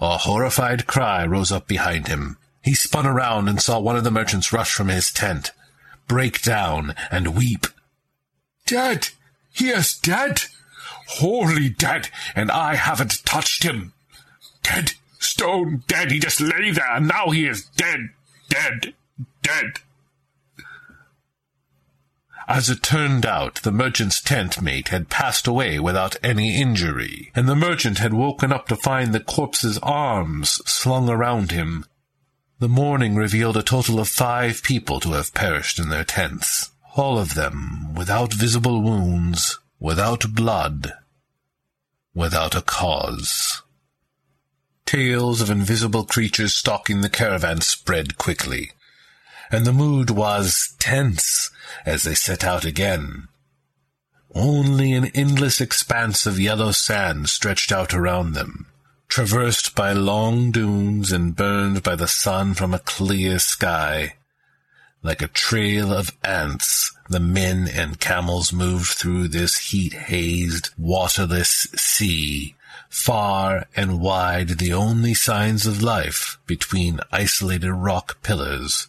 a 0.00 0.18
horrified 0.18 0.86
cry 0.86 1.26
rose 1.26 1.52
up 1.52 1.66
behind 1.66 2.08
him. 2.08 2.38
He 2.62 2.74
spun 2.74 3.06
around 3.06 3.48
and 3.48 3.60
saw 3.60 3.78
one 3.78 3.96
of 3.96 4.04
the 4.04 4.10
merchants 4.10 4.52
rush 4.52 4.72
from 4.72 4.88
his 4.88 5.10
tent, 5.10 5.52
break 6.06 6.42
down, 6.42 6.94
and 7.10 7.36
weep. 7.36 7.66
Dead! 8.66 9.10
He 9.52 9.70
is 9.70 9.96
dead! 9.96 10.42
Wholly 11.08 11.68
dead, 11.68 12.08
and 12.34 12.50
I 12.50 12.74
haven't 12.74 13.24
touched 13.24 13.62
him! 13.62 13.92
Dead! 14.62 14.92
Stone 15.18 15.84
dead! 15.86 16.10
He 16.10 16.18
just 16.18 16.40
lay 16.40 16.70
there, 16.70 16.96
and 16.96 17.08
now 17.08 17.30
he 17.30 17.46
is 17.46 17.64
dead! 17.76 18.10
Dead! 18.48 18.94
Dead! 19.42 19.80
As 22.48 22.70
it 22.70 22.82
turned 22.82 23.26
out, 23.26 23.56
the 23.56 23.72
merchant's 23.72 24.20
tent 24.20 24.62
mate 24.62 24.88
had 24.88 25.08
passed 25.08 25.48
away 25.48 25.80
without 25.80 26.16
any 26.22 26.60
injury, 26.60 27.32
and 27.34 27.48
the 27.48 27.56
merchant 27.56 27.98
had 27.98 28.14
woken 28.14 28.52
up 28.52 28.68
to 28.68 28.76
find 28.76 29.12
the 29.12 29.20
corpse's 29.20 29.78
arms 29.78 30.62
slung 30.64 31.08
around 31.08 31.50
him. 31.50 31.84
The 32.58 32.68
morning 32.68 33.16
revealed 33.16 33.56
a 33.56 33.62
total 33.62 34.00
of 34.00 34.08
five 34.08 34.62
people 34.62 35.00
to 35.00 35.12
have 35.12 35.34
perished 35.34 35.78
in 35.78 35.90
their 35.90 36.04
tents, 36.04 36.70
all 36.94 37.18
of 37.18 37.34
them 37.34 37.94
without 37.94 38.32
visible 38.32 38.80
wounds, 38.82 39.58
without 39.78 40.34
blood, 40.34 40.94
without 42.14 42.54
a 42.54 42.62
cause. 42.62 43.62
Tales 44.86 45.40
of 45.40 45.50
invisible 45.50 46.04
creatures 46.04 46.54
stalking 46.54 47.00
the 47.00 47.10
caravan 47.10 47.60
spread 47.60 48.16
quickly 48.16 48.72
and 49.50 49.64
the 49.64 49.72
mood 49.72 50.10
was 50.10 50.74
tense 50.78 51.50
as 51.84 52.02
they 52.02 52.14
set 52.14 52.44
out 52.44 52.64
again. 52.64 53.28
Only 54.34 54.92
an 54.92 55.06
endless 55.14 55.60
expanse 55.60 56.26
of 56.26 56.38
yellow 56.38 56.72
sand 56.72 57.28
stretched 57.28 57.72
out 57.72 57.94
around 57.94 58.32
them, 58.32 58.66
traversed 59.08 59.74
by 59.74 59.92
long 59.92 60.50
dunes 60.50 61.12
and 61.12 61.36
burned 61.36 61.82
by 61.82 61.94
the 61.94 62.08
sun 62.08 62.54
from 62.54 62.74
a 62.74 62.78
clear 62.80 63.38
sky. 63.38 64.14
Like 65.02 65.22
a 65.22 65.28
trail 65.28 65.92
of 65.92 66.16
ants, 66.24 66.96
the 67.08 67.20
men 67.20 67.68
and 67.68 68.00
camels 68.00 68.52
moved 68.52 68.88
through 68.88 69.28
this 69.28 69.70
heat-hazed, 69.70 70.70
waterless 70.76 71.68
sea, 71.76 72.56
far 72.88 73.66
and 73.76 74.00
wide 74.00 74.58
the 74.58 74.72
only 74.72 75.14
signs 75.14 75.66
of 75.66 75.82
life 75.82 76.38
between 76.46 77.00
isolated 77.12 77.72
rock 77.72 78.22
pillars 78.22 78.88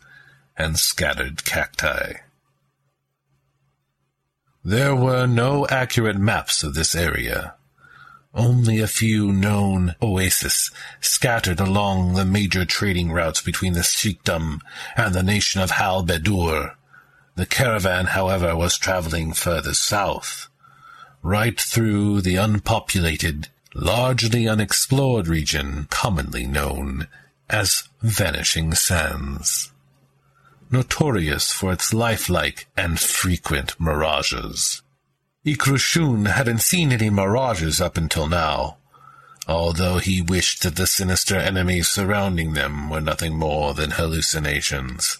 and 0.57 0.79
scattered 0.79 1.43
cacti. 1.45 2.13
There 4.63 4.95
were 4.95 5.27
no 5.27 5.67
accurate 5.67 6.17
maps 6.17 6.63
of 6.63 6.73
this 6.73 6.95
area, 6.95 7.55
Only 8.37 8.79
a 8.81 8.87
few 8.87 9.33
known 9.33 9.95
oases 9.99 10.69
scattered 11.01 11.59
along 11.59 12.13
the 12.13 12.23
major 12.23 12.65
trading 12.65 13.11
routes 13.11 13.41
between 13.41 13.73
the 13.73 13.81
Sheikdom 13.81 14.61
and 14.95 15.15
the 15.15 15.23
nation 15.23 15.59
of 15.59 15.71
Hal 15.71 16.03
Bedur. 16.03 16.75
The 17.33 17.47
caravan, 17.47 18.05
however, 18.05 18.55
was 18.55 18.77
traveling 18.77 19.33
further 19.33 19.73
south, 19.73 20.49
right 21.23 21.59
through 21.59 22.21
the 22.21 22.35
unpopulated, 22.35 23.47
largely 23.73 24.47
unexplored 24.47 25.27
region 25.27 25.87
commonly 25.89 26.45
known 26.45 27.07
as 27.49 27.89
Vanishing 28.03 28.75
Sands, 28.75 29.71
notorious 30.69 31.51
for 31.51 31.73
its 31.73 31.91
lifelike 31.91 32.67
and 32.77 32.99
frequent 32.99 33.79
mirages. 33.79 34.83
Ikrushun 35.47 36.27
hadn't 36.27 36.59
seen 36.59 36.91
any 36.91 37.09
mirages 37.09 37.79
up 37.79 37.95
until 37.95 38.27
now, 38.27 38.75
although 39.47 39.97
he 39.97 40.21
wished 40.21 40.61
that 40.63 40.75
the 40.75 40.85
sinister 40.85 41.37
enemies 41.37 41.87
surrounding 41.87 42.51
them 42.51 42.89
were 42.89 42.99
nothing 42.99 43.37
more 43.37 43.73
than 43.73 43.91
hallucinations. 43.91 45.19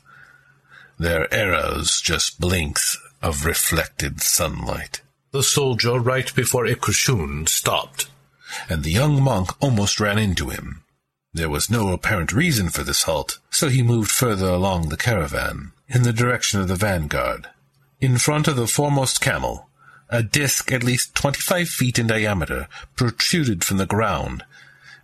Their 1.00 1.34
arrows 1.34 2.02
just 2.02 2.42
blinks 2.42 2.98
of 3.22 3.46
reflected 3.46 4.22
sunlight. 4.22 5.00
The 5.32 5.44
soldier 5.44 5.98
right 5.98 6.36
before 6.36 6.66
Ikrushun 6.66 7.48
stopped, 7.48 8.10
and 8.68 8.84
the 8.84 8.92
young 8.92 9.24
monk 9.24 9.52
almost 9.64 9.98
ran 10.02 10.18
into 10.18 10.50
him. 10.50 10.84
There 11.34 11.50
was 11.50 11.70
no 11.70 11.94
apparent 11.94 12.34
reason 12.34 12.68
for 12.68 12.84
this 12.84 13.04
halt, 13.04 13.40
so 13.50 13.70
he 13.70 13.82
moved 13.82 14.12
further 14.12 14.50
along 14.50 14.90
the 14.90 14.98
caravan, 14.98 15.72
in 15.88 16.04
the 16.04 16.12
direction 16.12 16.60
of 16.60 16.68
the 16.68 16.76
vanguard. 16.76 17.48
In 18.02 18.18
front 18.18 18.50
of 18.50 18.58
the 18.58 18.68
foremost 18.68 19.22
camel, 19.22 19.67
a 20.10 20.24
disc 20.24 20.72
at 20.72 20.84
least 20.84 21.16
twenty-five 21.16 21.68
feet 21.68 22.00
in 22.00 22.08
diameter 22.08 22.68
protruded 22.96 23.64
from 23.64 23.78
the 23.78 23.86
ground, 23.86 24.44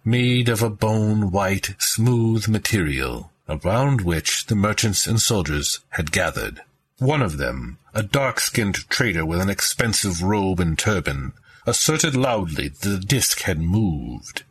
made 0.06 0.50
of 0.50 0.62
a 0.62 0.70
bone-white, 0.70 1.76
smooth 1.80 2.48
material, 2.48 3.32
around 3.48 4.02
which 4.02 4.46
the 4.48 4.56
merchants 4.56 5.06
and 5.08 5.22
soldiers 5.22 5.80
had 5.90 6.12
gathered. 6.12 6.62
One 7.00 7.22
of 7.22 7.38
them, 7.38 7.80
a 7.94 8.04
dark-skinned 8.04 8.90
trader 8.90 9.26
with 9.26 9.42
an 9.42 9.50
expensive 9.50 10.24
robe 10.24 10.60
and 10.60 10.78
turban, 10.80 11.34
asserted 11.66 12.16
loudly 12.16 12.70
that 12.70 12.88
the 12.88 12.98
disc 12.98 13.42
had 13.42 13.60
moved, 13.60 14.44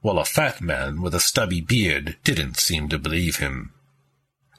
while 0.00 0.18
a 0.18 0.24
fat 0.24 0.60
man 0.60 1.00
with 1.02 1.14
a 1.14 1.20
stubby 1.20 1.60
beard 1.60 2.16
didn't 2.24 2.58
seem 2.58 2.88
to 2.88 2.98
believe 2.98 3.36
him. 3.36 3.72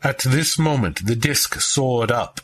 At 0.04 0.20
this 0.20 0.60
moment 0.60 1.06
the 1.06 1.16
disc 1.16 1.60
soared 1.60 2.12
up, 2.12 2.42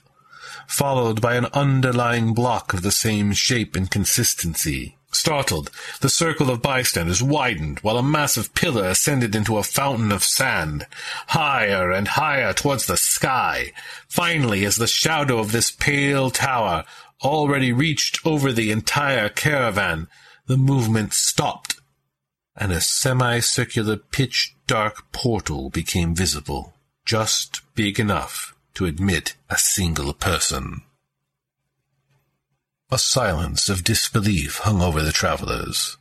followed 0.74 1.22
by 1.22 1.36
an 1.36 1.46
underlying 1.54 2.34
block 2.34 2.74
of 2.74 2.82
the 2.82 2.92
same 2.92 3.32
shape 3.32 3.76
and 3.76 3.92
consistency. 3.92 4.98
Startled, 5.12 5.70
the 6.02 6.10
circle 6.10 6.50
of 6.50 6.64
bystanders 6.64 7.22
widened 7.22 7.78
while 7.82 8.00
a 8.00 8.02
massive 8.02 8.56
pillar 8.56 8.88
ascended 8.88 9.36
into 9.36 9.60
a 9.60 9.64
fountain 9.64 10.12
of 10.12 10.24
sand, 10.24 10.88
higher 11.28 11.92
and 11.92 12.08
higher 12.08 12.54
towards 12.54 12.88
the 12.88 12.98
sky. 12.98 13.72
Finally, 14.08 14.66
as 14.66 14.78
the 14.78 14.88
shadow 14.88 15.38
of 15.38 15.52
this 15.52 15.70
pale 15.70 16.32
tower 16.32 16.84
already 17.24 17.72
reached 17.72 18.26
over 18.26 18.52
the 18.52 18.72
entire 18.72 19.30
caravan, 19.30 20.08
the 20.48 20.58
movement 20.58 21.14
stopped, 21.14 21.76
and 22.56 22.72
a 22.72 22.82
semicircular 22.82 23.98
pitch-dark 23.98 25.12
portal 25.12 25.70
became 25.70 26.16
visible, 26.16 26.74
just 27.06 27.62
big 27.76 28.00
enough 28.00 28.53
to 28.76 28.86
admit 28.86 29.36
a 29.50 29.58
single 29.58 30.14
person. 30.14 30.82
A 32.92 32.98
silence 32.98 33.70
of 33.70 33.84
disbelief 33.84 34.60
hung 34.60 34.82
over 34.82 35.02
the 35.02 35.12
travelers. 35.12 35.98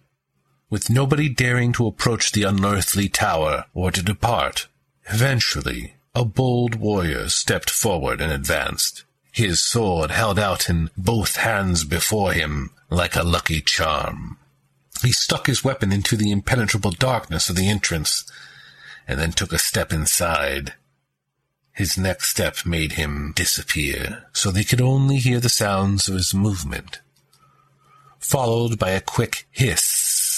With 0.69 0.91
nobody 0.91 1.29
daring 1.29 1.73
to 1.75 1.87
approach 1.87 2.33
the 2.33 2.45
unearthly 2.45 3.09
tower 3.09 3.67
or 3.75 3.91
to 3.91 4.03
depart, 4.03 4.69
eventually 5.11 5.95
a 6.15 6.25
bold 6.25 6.75
warrior 6.75 7.29
stepped 7.29 7.71
forward 7.71 8.21
and 8.21 8.33
advanced, 8.33 9.05
his 9.33 9.63
sword 9.63 10.11
held 10.11 10.39
out 10.39 10.69
in 10.69 10.91
both 10.97 11.37
hands 11.37 11.85
before 11.85 12.33
him 12.33 12.71
like 12.91 13.17
a 13.17 13.23
lucky 13.23 13.63
charm. 13.63 14.39
He 15.03 15.13
stuck 15.13 15.47
his 15.47 15.65
weapon 15.65 15.93
into 15.93 16.17
the 16.17 16.31
impenetrable 16.31 16.91
darkness 16.91 17.49
of 17.49 17.57
the 17.57 17.69
entrance, 17.69 18.31
and 19.09 19.19
then 19.19 19.33
took 19.33 19.53
a 19.53 19.59
step 19.59 19.93
inside. 19.93 20.75
His 21.73 21.97
next 21.97 22.29
step 22.29 22.67
made 22.67 22.93
him 22.93 23.33
disappear, 23.35 24.27
so 24.33 24.51
they 24.51 24.65
could 24.65 24.81
only 24.81 25.17
hear 25.17 25.41
the 25.41 25.49
sounds 25.49 26.09
of 26.09 26.15
his 26.15 26.35
movement, 26.35 27.01
followed 28.19 28.79
by 28.79 28.91
a 28.91 29.01
quick 29.01 29.47
hiss. 29.51 30.33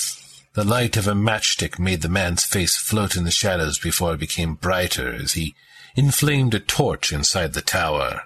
The 0.55 0.65
light 0.65 0.97
of 0.97 1.09
a 1.09 1.15
matchstick 1.15 1.81
made 1.81 2.03
the 2.03 2.09
man's 2.09 2.45
face 2.45 2.77
float 2.77 3.17
in 3.17 3.25
the 3.25 3.33
shadows 3.33 3.79
before 3.79 4.15
it 4.15 4.21
became 4.21 4.55
brighter 4.55 5.13
as 5.13 5.33
he 5.33 5.57
inflamed 5.97 6.55
a 6.55 6.61
torch 6.61 7.13
inside 7.13 7.53
the 7.53 7.63
tower. 7.63 8.23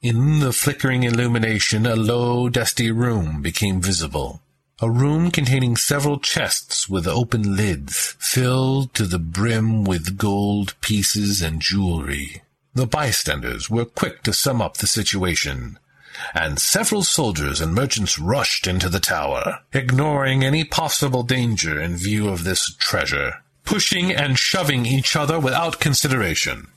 In 0.00 0.40
the 0.40 0.52
flickering 0.52 1.02
illumination, 1.02 1.84
a 1.84 1.96
low, 1.96 2.48
dusty 2.48 2.90
room 2.90 3.42
became 3.42 3.82
visible. 3.82 4.40
A 4.80 4.88
room 4.88 5.32
containing 5.32 5.76
several 5.76 6.20
chests 6.20 6.88
with 6.88 7.08
open 7.08 7.56
lids, 7.56 8.14
filled 8.20 8.94
to 8.94 9.06
the 9.06 9.18
brim 9.18 9.82
with 9.82 10.16
gold 10.16 10.76
pieces 10.80 11.42
and 11.42 11.60
jewelry. 11.60 12.42
The 12.74 12.86
bystanders 12.86 13.68
were 13.68 13.84
quick 13.84 14.22
to 14.22 14.32
sum 14.32 14.62
up 14.62 14.76
the 14.76 14.86
situation, 14.86 15.80
and 16.32 16.60
several 16.60 17.02
soldiers 17.02 17.60
and 17.60 17.74
merchants 17.74 18.20
rushed 18.20 18.68
into 18.68 18.88
the 18.88 19.00
tower, 19.00 19.62
ignoring 19.72 20.44
any 20.44 20.62
possible 20.62 21.24
danger 21.24 21.80
in 21.80 21.96
view 21.96 22.28
of 22.28 22.44
this 22.44 22.72
treasure, 22.76 23.42
pushing 23.64 24.12
and 24.12 24.38
shoving 24.38 24.86
each 24.86 25.16
other 25.16 25.40
without 25.40 25.80
consideration. 25.80 26.68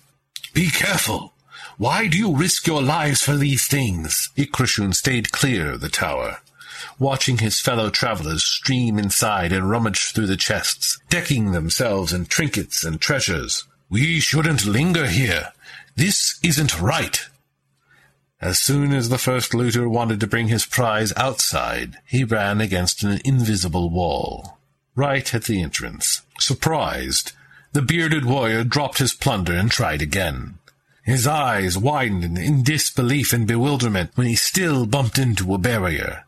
Be 0.55 0.71
careful! 0.71 1.33
Why 1.77 2.07
do 2.07 2.17
you 2.17 2.35
risk 2.35 2.65
your 2.65 2.81
lives 2.81 3.21
for 3.21 3.35
these 3.35 3.67
things? 3.67 4.31
Ikrushun 4.35 4.95
stayed 4.95 5.31
clear 5.31 5.73
of 5.73 5.81
the 5.81 5.89
tower 5.89 6.39
watching 7.01 7.39
his 7.39 7.59
fellow 7.59 7.89
travelers 7.89 8.43
stream 8.43 8.99
inside 8.99 9.51
and 9.51 9.67
rummage 9.67 10.13
through 10.13 10.27
the 10.27 10.37
chests, 10.37 10.99
decking 11.09 11.51
themselves 11.51 12.13
in 12.13 12.23
trinkets 12.27 12.85
and 12.85 13.01
treasures. 13.01 13.63
We 13.89 14.19
shouldn't 14.19 14.67
linger 14.67 15.07
here. 15.07 15.51
This 15.95 16.39
isn't 16.43 16.79
right. 16.79 17.27
As 18.39 18.59
soon 18.59 18.93
as 18.93 19.09
the 19.09 19.17
first 19.17 19.55
looter 19.55 19.89
wanted 19.89 20.19
to 20.19 20.27
bring 20.27 20.47
his 20.47 20.67
prize 20.67 21.11
outside, 21.17 21.97
he 22.05 22.23
ran 22.23 22.61
against 22.61 23.01
an 23.01 23.19
invisible 23.25 23.89
wall, 23.89 24.59
right 24.93 25.33
at 25.33 25.45
the 25.45 25.59
entrance. 25.59 26.21
Surprised, 26.39 27.31
the 27.73 27.81
bearded 27.81 28.25
warrior 28.25 28.63
dropped 28.63 28.99
his 28.99 29.15
plunder 29.15 29.53
and 29.53 29.71
tried 29.71 30.03
again. 30.03 30.59
His 31.03 31.25
eyes 31.25 31.79
widened 31.79 32.37
in 32.37 32.61
disbelief 32.61 33.33
and 33.33 33.47
bewilderment 33.47 34.11
when 34.13 34.27
he 34.27 34.35
still 34.35 34.85
bumped 34.85 35.17
into 35.17 35.51
a 35.55 35.57
barrier 35.57 36.25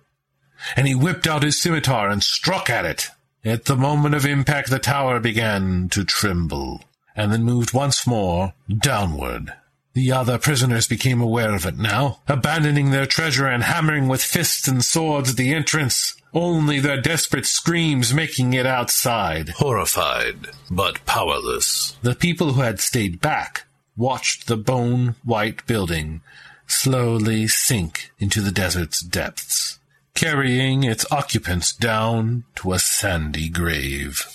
and 0.75 0.87
he 0.87 0.95
whipped 0.95 1.27
out 1.27 1.43
his 1.43 1.61
scimitar 1.61 2.09
and 2.09 2.23
struck 2.23 2.69
at 2.69 2.85
it. 2.85 3.09
At 3.45 3.65
the 3.65 3.75
moment 3.75 4.15
of 4.15 4.25
impact, 4.25 4.69
the 4.69 4.79
tower 4.79 5.19
began 5.19 5.89
to 5.89 6.05
tremble, 6.05 6.81
and 7.15 7.31
then 7.31 7.43
moved 7.43 7.73
once 7.73 8.07
more 8.07 8.53
downward. 8.69 9.53
The 9.93 10.11
other 10.11 10.37
prisoners 10.37 10.87
became 10.87 11.21
aware 11.21 11.53
of 11.53 11.65
it 11.65 11.77
now, 11.77 12.21
abandoning 12.27 12.91
their 12.91 13.05
treasure 13.05 13.45
and 13.45 13.63
hammering 13.63 14.07
with 14.07 14.23
fists 14.23 14.67
and 14.67 14.83
swords 14.83 15.31
at 15.31 15.37
the 15.37 15.53
entrance, 15.53 16.15
only 16.33 16.79
their 16.79 16.99
desperate 16.99 17.45
screams 17.45 18.13
making 18.13 18.53
it 18.53 18.65
outside. 18.65 19.49
Horrified, 19.49 20.47
but 20.71 21.05
powerless. 21.05 21.95
The 22.01 22.15
people 22.15 22.53
who 22.53 22.61
had 22.61 22.79
stayed 22.79 23.21
back 23.21 23.65
watched 23.95 24.47
the 24.47 24.57
bone-white 24.57 25.67
building 25.67 26.21
slowly 26.65 27.47
sink 27.47 28.11
into 28.17 28.41
the 28.41 28.51
desert's 28.51 29.01
depths 29.01 29.79
carrying 30.13 30.83
its 30.83 31.05
occupants 31.11 31.73
down 31.73 32.43
to 32.55 32.73
a 32.73 32.79
sandy 32.79 33.49
grave. 33.49 34.25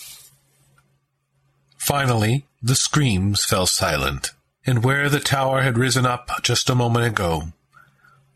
Finally, 1.76 2.44
the 2.62 2.74
screams 2.74 3.44
fell 3.44 3.66
silent, 3.66 4.32
and 4.66 4.84
where 4.84 5.08
the 5.08 5.20
tower 5.20 5.62
had 5.62 5.78
risen 5.78 6.04
up 6.04 6.30
just 6.42 6.68
a 6.68 6.74
moment 6.74 7.06
ago, 7.06 7.52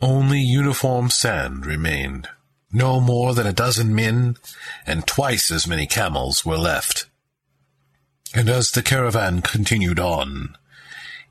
only 0.01 0.41
uniform 0.41 1.11
sand 1.11 1.67
remained. 1.67 2.29
No 2.73 3.01
more 3.01 3.35
than 3.35 3.47
a 3.47 3.53
dozen 3.53 3.95
men 3.95 4.37
and 4.87 5.07
twice 5.07 5.51
as 5.51 5.67
many 5.67 5.87
camels 5.87 6.45
were 6.45 6.57
left. 6.57 7.07
And 8.35 8.49
as 8.49 8.71
the 8.71 8.83
caravan 8.83 9.43
continued 9.43 10.01
on, 10.01 10.57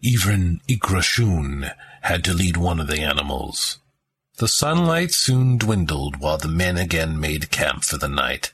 even 0.01 0.61
Ikrushun 0.67 1.73
had 2.03 2.23
to 2.25 2.33
lead 2.33 2.57
one 2.57 2.79
of 2.79 2.87
the 2.87 3.01
animals. 3.01 3.79
The 4.41 4.47
sunlight 4.47 5.13
soon 5.13 5.59
dwindled 5.59 6.15
while 6.15 6.39
the 6.39 6.47
men 6.47 6.75
again 6.75 7.19
made 7.19 7.51
camp 7.51 7.83
for 7.83 7.99
the 7.99 8.07
night, 8.07 8.51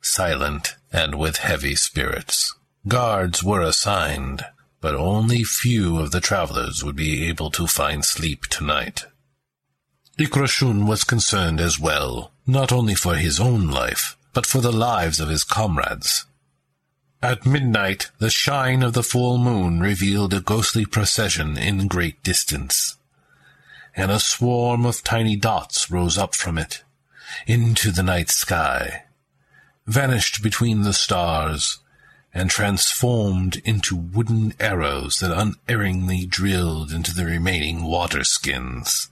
silent 0.00 0.74
and 0.90 1.14
with 1.14 1.36
heavy 1.36 1.76
spirits. 1.76 2.52
Guards 2.88 3.40
were 3.44 3.60
assigned, 3.60 4.44
but 4.80 4.96
only 4.96 5.44
few 5.44 6.00
of 6.00 6.10
the 6.10 6.20
travelers 6.20 6.82
would 6.82 6.96
be 6.96 7.28
able 7.28 7.52
to 7.52 7.68
find 7.68 8.04
sleep 8.04 8.46
tonight. 8.46 9.04
Ikrushun 10.18 10.88
was 10.88 11.04
concerned 11.04 11.60
as 11.60 11.78
well, 11.78 12.32
not 12.44 12.72
only 12.72 12.96
for 12.96 13.14
his 13.14 13.38
own 13.38 13.68
life, 13.68 14.16
but 14.32 14.46
for 14.46 14.60
the 14.60 14.72
lives 14.72 15.20
of 15.20 15.28
his 15.28 15.44
comrades. 15.44 16.26
At 17.22 17.46
midnight, 17.46 18.10
the 18.18 18.30
shine 18.30 18.82
of 18.82 18.94
the 18.94 19.04
full 19.04 19.38
moon 19.38 19.78
revealed 19.78 20.34
a 20.34 20.40
ghostly 20.40 20.84
procession 20.84 21.56
in 21.56 21.86
great 21.86 22.20
distance, 22.24 22.96
and 23.96 24.10
a 24.10 24.18
swarm 24.18 24.84
of 24.84 25.04
tiny 25.04 25.36
dots 25.36 25.90
rose 25.90 26.18
up 26.18 26.34
from 26.34 26.58
it, 26.58 26.82
into 27.46 27.90
the 27.90 28.02
night 28.02 28.30
sky, 28.30 29.04
vanished 29.86 30.42
between 30.42 30.82
the 30.82 30.92
stars, 30.92 31.78
and 32.32 32.50
transformed 32.50 33.62
into 33.64 33.94
wooden 33.94 34.52
arrows 34.58 35.20
that 35.20 35.30
unerringly 35.30 36.26
drilled 36.26 36.90
into 36.90 37.14
the 37.14 37.24
remaining 37.24 37.84
water 37.84 38.24
skins. 38.24 39.08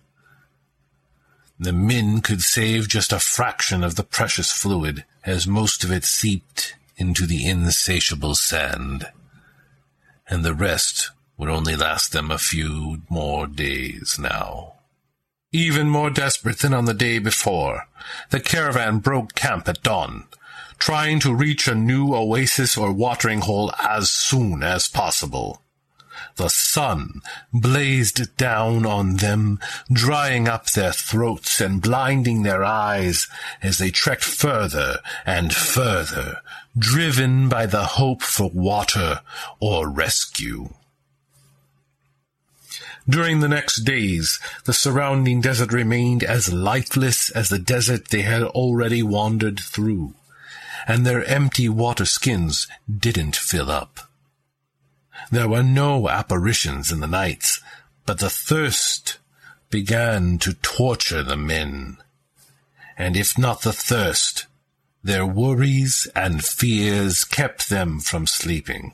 The 1.59 1.73
men 1.73 2.21
could 2.21 2.42
save 2.42 2.88
just 2.88 3.12
a 3.12 3.21
fraction 3.21 3.85
of 3.85 3.95
the 3.95 4.03
precious 4.03 4.51
fluid, 4.51 5.05
as 5.25 5.47
most 5.47 5.85
of 5.85 5.92
it 5.92 6.05
seeped 6.05 6.75
into 6.97 7.25
the 7.25 7.47
insatiable 7.47 8.35
sand, 8.35 9.07
and 10.29 10.45
the 10.45 10.55
rest 10.55 11.11
would 11.37 11.49
only 11.49 11.77
last 11.77 12.12
them 12.12 12.31
a 12.31 12.38
few 12.38 13.03
more 13.09 13.47
days 13.47 14.18
now. 14.18 14.75
Even 15.53 15.88
more 15.90 16.11
desperate 16.11 16.61
than 16.61 16.73
on 16.73 16.87
the 16.87 16.95
day 16.95 17.18
before, 17.18 17.87
the 18.31 18.40
caravan 18.40 18.99
broke 18.99 19.35
camp 19.35 19.68
at 19.68 19.83
dawn, 19.83 20.25
trying 20.79 21.21
to 21.21 21.35
reach 21.35 21.68
a 21.68 21.75
new 21.75 22.14
oasis 22.14 22.77
or 22.77 22.92
watering 22.92 23.40
hole 23.42 23.73
as 23.83 24.11
soon 24.11 24.62
as 24.62 24.88
possible. 24.88 25.61
The 26.37 26.49
sun 26.49 27.21
blazed 27.53 28.37
down 28.37 28.87
on 28.87 29.16
them, 29.16 29.61
drying 29.92 30.49
up 30.49 30.71
their 30.71 30.92
throats 30.92 31.61
and 31.61 31.83
blinding 31.83 32.42
their 32.42 32.64
eyes 32.64 33.29
as 33.62 33.79
they 33.79 33.90
trekked 33.90 34.25
further 34.25 35.01
and 35.27 35.55
further, 35.55 36.40
driven 36.79 37.49
by 37.49 37.66
the 37.66 37.85
hope 37.85 38.23
for 38.23 38.51
water 38.51 39.21
or 39.61 39.88
rescue. 39.90 40.71
During 43.09 43.41
the 43.41 43.49
next 43.49 43.81
days, 43.81 44.38
the 44.65 44.73
surrounding 44.73 45.41
desert 45.41 45.73
remained 45.73 46.23
as 46.23 46.53
lifeless 46.53 47.31
as 47.31 47.49
the 47.49 47.59
desert 47.59 48.09
they 48.09 48.23
had 48.23 48.43
already 48.43 49.03
wandered 49.03 49.59
through, 49.59 50.15
and 50.87 51.05
their 51.05 51.25
empty 51.25 51.69
water 51.69 52.05
skins 52.05 52.69
didn't 52.88 53.37
fill 53.37 53.71
up. 53.71 54.09
There 55.31 55.49
were 55.49 55.62
no 55.62 56.09
apparitions 56.09 56.93
in 56.93 57.01
the 57.01 57.07
nights, 57.07 57.61
but 58.07 58.19
the 58.19 58.31
thirst 58.31 59.19
began 59.71 60.38
to 60.38 60.55
torture 60.55 61.23
the 61.23 61.37
men. 61.37 61.97
And 62.97 63.17
if 63.17 63.37
not 63.37 63.62
the 63.62 63.73
thirst, 63.73 64.47
their 65.03 65.27
worries 65.27 66.07
and 66.15 66.45
fears 66.45 67.25
kept 67.25 67.69
them 67.69 67.99
from 67.99 68.27
sleeping. 68.27 68.93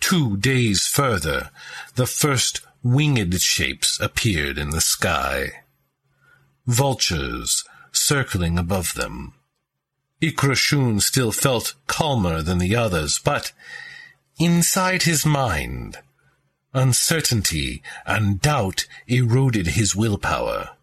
Two 0.00 0.36
days 0.36 0.86
further, 0.86 1.50
the 1.94 2.06
first 2.06 2.60
winged 2.82 3.40
shapes 3.40 3.98
appeared 4.00 4.58
in 4.58 4.70
the 4.70 4.80
sky. 4.80 5.64
Vultures 6.66 7.64
circling 7.92 8.58
above 8.58 8.94
them. 8.94 9.34
Ikrashun 10.22 11.00
still 11.02 11.32
felt 11.32 11.74
calmer 11.86 12.42
than 12.42 12.58
the 12.58 12.74
others, 12.74 13.18
but 13.18 13.52
inside 14.38 15.02
his 15.02 15.26
mind, 15.26 15.98
uncertainty 16.72 17.82
and 18.06 18.40
doubt 18.40 18.86
eroded 19.06 19.68
his 19.68 19.94
willpower. 19.94 20.75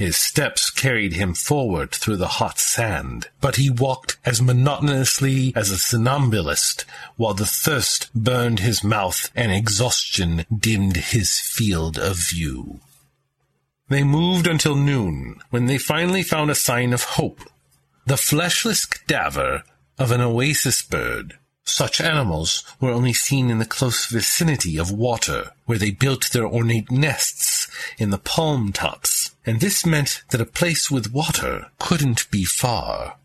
His 0.00 0.16
steps 0.16 0.70
carried 0.70 1.12
him 1.12 1.34
forward 1.34 1.92
through 1.92 2.16
the 2.16 2.40
hot 2.40 2.58
sand, 2.58 3.28
but 3.42 3.56
he 3.56 3.68
walked 3.68 4.16
as 4.24 4.40
monotonously 4.40 5.52
as 5.54 5.68
a 5.68 5.76
somnambulist 5.76 6.86
while 7.18 7.34
the 7.34 7.44
thirst 7.44 8.08
burned 8.14 8.60
his 8.60 8.82
mouth 8.82 9.30
and 9.36 9.52
exhaustion 9.52 10.46
dimmed 10.48 10.96
his 10.96 11.38
field 11.38 11.98
of 11.98 12.16
view. 12.16 12.80
They 13.90 14.02
moved 14.02 14.46
until 14.46 14.74
noon, 14.74 15.42
when 15.50 15.66
they 15.66 15.76
finally 15.76 16.22
found 16.22 16.50
a 16.50 16.54
sign 16.54 16.94
of 16.94 17.04
hope. 17.20 17.42
The 18.06 18.16
fleshless 18.16 18.86
cadaver 18.86 19.64
of 19.98 20.12
an 20.12 20.22
oasis 20.22 20.80
bird 20.80 21.36
such 21.70 22.00
animals 22.00 22.64
were 22.80 22.90
only 22.90 23.12
seen 23.12 23.50
in 23.50 23.58
the 23.58 23.64
close 23.64 24.06
vicinity 24.06 24.78
of 24.78 24.90
water, 24.90 25.52
where 25.66 25.78
they 25.78 25.90
built 25.90 26.30
their 26.32 26.46
ornate 26.46 26.90
nests 26.90 27.68
in 27.98 28.10
the 28.10 28.18
palm 28.18 28.72
tops, 28.72 29.19
and 29.46 29.60
this 29.60 29.86
meant 29.86 30.22
that 30.30 30.40
a 30.40 30.46
place 30.46 30.90
with 30.90 31.12
water 31.12 31.66
couldn't 31.78 32.30
be 32.30 32.44
far. 32.44 33.16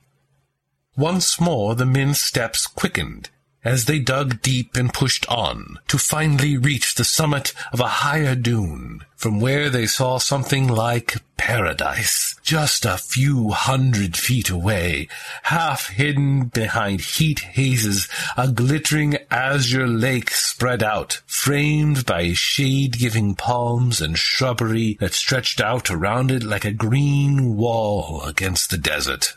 Once 0.97 1.39
more 1.39 1.75
the 1.75 1.85
men's 1.85 2.21
steps 2.21 2.67
quickened, 2.67 3.29
as 3.65 3.85
they 3.85 3.99
dug 3.99 4.41
deep 4.41 4.77
and 4.77 4.93
pushed 4.93 5.27
on 5.27 5.79
to 5.87 5.97
finally 5.97 6.55
reach 6.55 6.95
the 6.95 7.03
summit 7.03 7.51
of 7.73 7.79
a 7.79 7.87
higher 7.87 8.35
dune, 8.35 9.03
from 9.15 9.41
where 9.41 9.69
they 9.69 9.87
saw 9.87 10.19
something 10.19 10.67
like 10.67 11.17
paradise, 11.35 12.35
just 12.43 12.85
a 12.85 12.97
few 12.97 13.49
hundred 13.49 14.15
feet 14.15 14.49
away, 14.49 15.07
half 15.43 15.89
hidden 15.89 16.45
behind 16.45 17.01
heat 17.01 17.39
hazes, 17.39 18.07
a 18.37 18.47
glittering 18.47 19.17
azure 19.31 19.87
lake 19.87 20.29
spread 20.29 20.83
out, 20.83 21.21
framed 21.25 22.05
by 22.05 22.31
shade-giving 22.33 23.33
palms 23.33 23.99
and 23.99 24.17
shrubbery 24.17 24.95
that 24.99 25.13
stretched 25.13 25.59
out 25.59 25.89
around 25.89 26.29
it 26.29 26.43
like 26.43 26.65
a 26.65 26.71
green 26.71 27.55
wall 27.55 28.21
against 28.23 28.69
the 28.69 28.77
desert. 28.77 29.35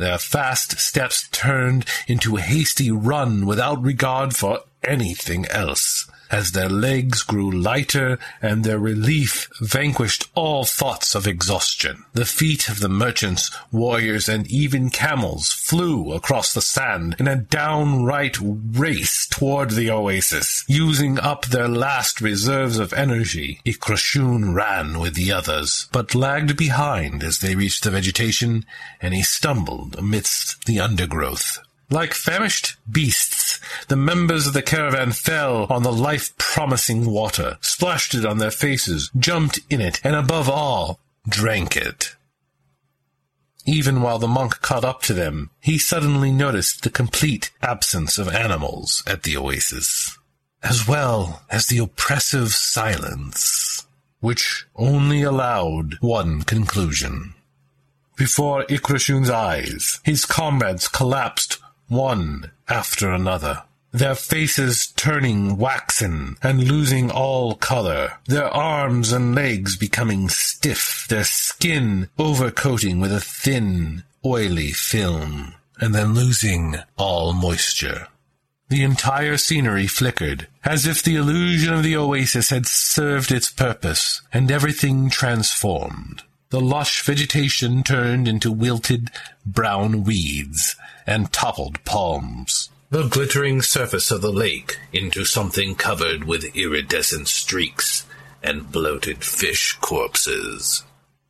Their 0.00 0.16
fast 0.16 0.80
steps 0.80 1.28
turned 1.30 1.84
into 2.08 2.38
a 2.38 2.40
hasty 2.40 2.90
run 2.90 3.44
without 3.44 3.82
regard 3.82 4.34
for 4.34 4.60
anything 4.82 5.44
else 5.48 6.09
as 6.30 6.52
their 6.52 6.68
legs 6.68 7.22
grew 7.22 7.50
lighter 7.50 8.18
and 8.40 8.64
their 8.64 8.78
relief 8.78 9.48
vanquished 9.60 10.28
all 10.34 10.64
thoughts 10.64 11.14
of 11.14 11.26
exhaustion. 11.26 12.04
The 12.12 12.24
feet 12.24 12.68
of 12.68 12.80
the 12.80 12.88
merchants, 12.88 13.50
warriors, 13.72 14.28
and 14.28 14.46
even 14.46 14.90
camels 14.90 15.52
flew 15.52 16.12
across 16.12 16.52
the 16.52 16.62
sand 16.62 17.16
in 17.18 17.26
a 17.26 17.36
downright 17.36 18.38
race 18.40 19.26
toward 19.26 19.70
the 19.70 19.90
oasis. 19.90 20.64
Using 20.68 21.18
up 21.18 21.46
their 21.46 21.68
last 21.68 22.20
reserves 22.20 22.78
of 22.78 22.92
energy, 22.92 23.60
Ikrashun 23.64 24.54
ran 24.54 24.98
with 24.98 25.14
the 25.14 25.32
others, 25.32 25.88
but 25.92 26.14
lagged 26.14 26.56
behind 26.56 27.22
as 27.22 27.38
they 27.38 27.54
reached 27.54 27.84
the 27.84 27.90
vegetation, 27.90 28.64
and 29.00 29.14
he 29.14 29.22
stumbled 29.22 29.96
amidst 29.96 30.64
the 30.66 30.78
undergrowth. 30.78 31.58
Like 31.92 32.14
famished 32.14 32.76
beasts, 32.88 33.49
the 33.88 33.96
members 33.96 34.46
of 34.46 34.52
the 34.52 34.62
caravan 34.62 35.12
fell 35.12 35.66
on 35.70 35.82
the 35.82 35.92
life-promising 35.92 37.10
water, 37.10 37.58
splashed 37.60 38.14
it 38.14 38.24
on 38.24 38.38
their 38.38 38.50
faces, 38.50 39.10
jumped 39.16 39.60
in 39.68 39.80
it, 39.80 40.00
and 40.04 40.14
above 40.14 40.48
all, 40.48 41.00
drank 41.28 41.76
it. 41.76 42.16
Even 43.66 44.00
while 44.02 44.18
the 44.18 44.26
monk 44.26 44.60
caught 44.62 44.84
up 44.84 45.02
to 45.02 45.12
them, 45.12 45.50
he 45.60 45.78
suddenly 45.78 46.32
noticed 46.32 46.82
the 46.82 46.90
complete 46.90 47.50
absence 47.62 48.18
of 48.18 48.28
animals 48.28 49.02
at 49.06 49.22
the 49.22 49.36
oasis, 49.36 50.18
as 50.62 50.88
well 50.88 51.42
as 51.50 51.66
the 51.66 51.78
oppressive 51.78 52.52
silence, 52.52 53.86
which 54.20 54.66
only 54.76 55.22
allowed 55.22 55.94
one 56.00 56.42
conclusion. 56.42 57.34
Before 58.16 58.64
Ikrashun's 58.64 59.30
eyes, 59.30 60.00
his 60.04 60.24
comrades 60.24 60.88
collapsed 60.88 61.58
one 61.88 62.50
after 62.70 63.10
another, 63.10 63.62
their 63.92 64.14
faces 64.14 64.92
turning 64.96 65.56
waxen 65.56 66.36
and 66.42 66.68
losing 66.68 67.10
all 67.10 67.56
color, 67.56 68.12
their 68.26 68.46
arms 68.46 69.12
and 69.12 69.34
legs 69.34 69.76
becoming 69.76 70.28
stiff, 70.28 71.06
their 71.08 71.24
skin 71.24 72.08
overcoating 72.18 73.00
with 73.00 73.12
a 73.12 73.20
thin, 73.20 74.04
oily 74.24 74.70
film, 74.70 75.54
and 75.80 75.94
then 75.94 76.14
losing 76.14 76.76
all 76.96 77.32
moisture. 77.32 78.06
The 78.68 78.84
entire 78.84 79.36
scenery 79.36 79.88
flickered, 79.88 80.46
as 80.64 80.86
if 80.86 81.02
the 81.02 81.16
illusion 81.16 81.74
of 81.74 81.82
the 81.82 81.96
oasis 81.96 82.50
had 82.50 82.66
served 82.66 83.32
its 83.32 83.50
purpose, 83.50 84.22
and 84.32 84.48
everything 84.48 85.10
transformed. 85.10 86.22
The 86.50 86.60
lush 86.60 87.04
vegetation 87.04 87.84
turned 87.84 88.26
into 88.26 88.50
wilted 88.50 89.10
brown 89.46 90.02
weeds 90.02 90.74
and 91.06 91.32
toppled 91.32 91.84
palms. 91.84 92.70
The 92.90 93.06
glittering 93.06 93.62
surface 93.62 94.10
of 94.10 94.20
the 94.20 94.32
lake 94.32 94.76
into 94.92 95.24
something 95.24 95.76
covered 95.76 96.24
with 96.24 96.56
iridescent 96.56 97.28
streaks 97.28 98.04
and 98.42 98.72
bloated 98.72 99.22
fish 99.22 99.76
corpses. 99.80 100.82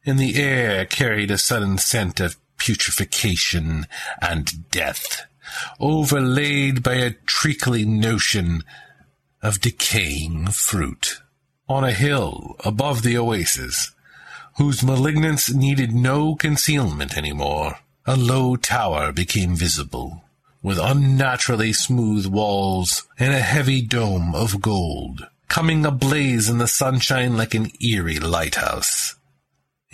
In 0.05 0.17
the 0.17 0.37
air 0.37 0.87
carried 0.87 1.31
a 1.31 1.37
sudden 1.37 1.77
scent 1.77 2.19
of 2.19 2.39
putrefaction 2.57 3.87
and 4.23 4.71
death, 4.71 5.27
overlaid 5.79 6.83
by 6.83 6.95
a 6.95 7.11
treacly 7.27 7.85
notion 7.85 8.65
of 9.43 9.61
decaying 9.61 10.47
fruit. 10.47 11.21
On 11.69 11.85
a 11.85 11.93
hill 11.93 12.57
above 12.61 13.03
the 13.03 13.19
oasis, 13.19 13.93
whose 14.61 14.83
malignance 14.83 15.51
needed 15.55 15.91
no 15.91 16.35
concealment 16.35 17.17
any 17.17 17.33
more. 17.33 17.79
a 18.05 18.15
low 18.15 18.57
tower 18.57 19.11
became 19.11 19.57
visible, 19.57 20.23
with 20.63 20.79
unnaturally 20.79 21.73
smooth 21.73 22.27
walls 22.27 23.09
and 23.19 23.33
a 23.33 23.41
heavy 23.41 23.81
dome 23.81 24.35
of 24.35 24.61
gold, 24.61 25.27
coming 25.49 25.87
ablaze 25.87 26.51
in 26.51 26.59
the 26.59 26.69
sunshine 26.69 27.39
like 27.39 27.55
an 27.55 27.71
eerie 27.81 28.19
lighthouse. 28.19 29.15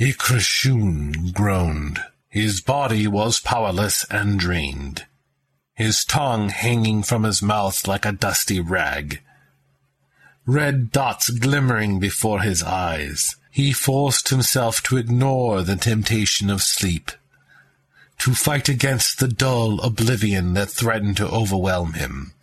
Ikrashun 0.01 1.33
groaned. 1.33 2.01
His 2.29 2.61
body 2.61 3.07
was 3.07 3.39
powerless 3.39 4.05
and 4.11 4.37
drained, 4.37 5.07
his 5.75 6.05
tongue 6.05 6.49
hanging 6.49 7.05
from 7.05 7.23
his 7.23 7.41
mouth 7.41 7.87
like 7.87 8.05
a 8.05 8.11
dusty 8.11 8.59
rag. 8.59 9.21
Red 10.45 10.91
dots 10.91 11.31
glimmering 11.31 12.01
before 12.01 12.41
his 12.41 12.65
eyes, 12.65 13.37
he 13.57 13.73
forced 13.73 14.29
himself 14.29 14.83
to 14.83 14.99
ignore 14.99 15.63
the 15.63 15.77
temptation 15.77 16.51
of 16.51 16.61
sleep, 16.61 17.11
to 18.19 18.35
fight 18.35 18.69
against 18.69 19.19
the 19.19 19.29
dull 19.29 19.81
oblivion 19.81 20.53
that 20.53 20.69
threatened 20.69 21.17
to 21.17 21.27
overwhelm 21.27 21.95
him, 21.95 22.35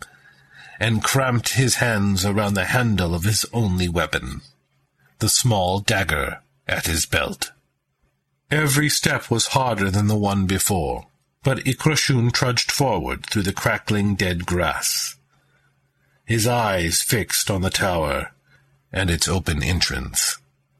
and 0.80 1.04
cramped 1.04 1.50
his 1.50 1.76
hands 1.76 2.24
around 2.24 2.54
the 2.54 2.64
handle 2.64 3.14
of 3.14 3.22
his 3.22 3.46
only 3.52 3.88
weapon, 3.88 4.40
the 5.20 5.28
small 5.28 5.78
dagger 5.78 6.40
at 6.66 6.86
his 6.86 7.06
belt. 7.06 7.52
Every 8.50 8.88
step 8.88 9.30
was 9.30 9.54
harder 9.54 9.92
than 9.92 10.08
the 10.08 10.18
one 10.18 10.46
before, 10.46 11.06
but 11.44 11.58
Ikrashun 11.64 12.32
trudged 12.32 12.72
forward 12.72 13.24
through 13.26 13.42
the 13.42 13.52
crackling 13.52 14.16
dead 14.16 14.46
grass, 14.46 15.14
his 16.24 16.48
eyes 16.48 17.02
fixed 17.02 17.52
on 17.52 17.60
the 17.62 17.70
tower 17.70 18.32
and 18.92 19.10
its 19.10 19.28
open 19.28 19.62
entrance. 19.62 20.38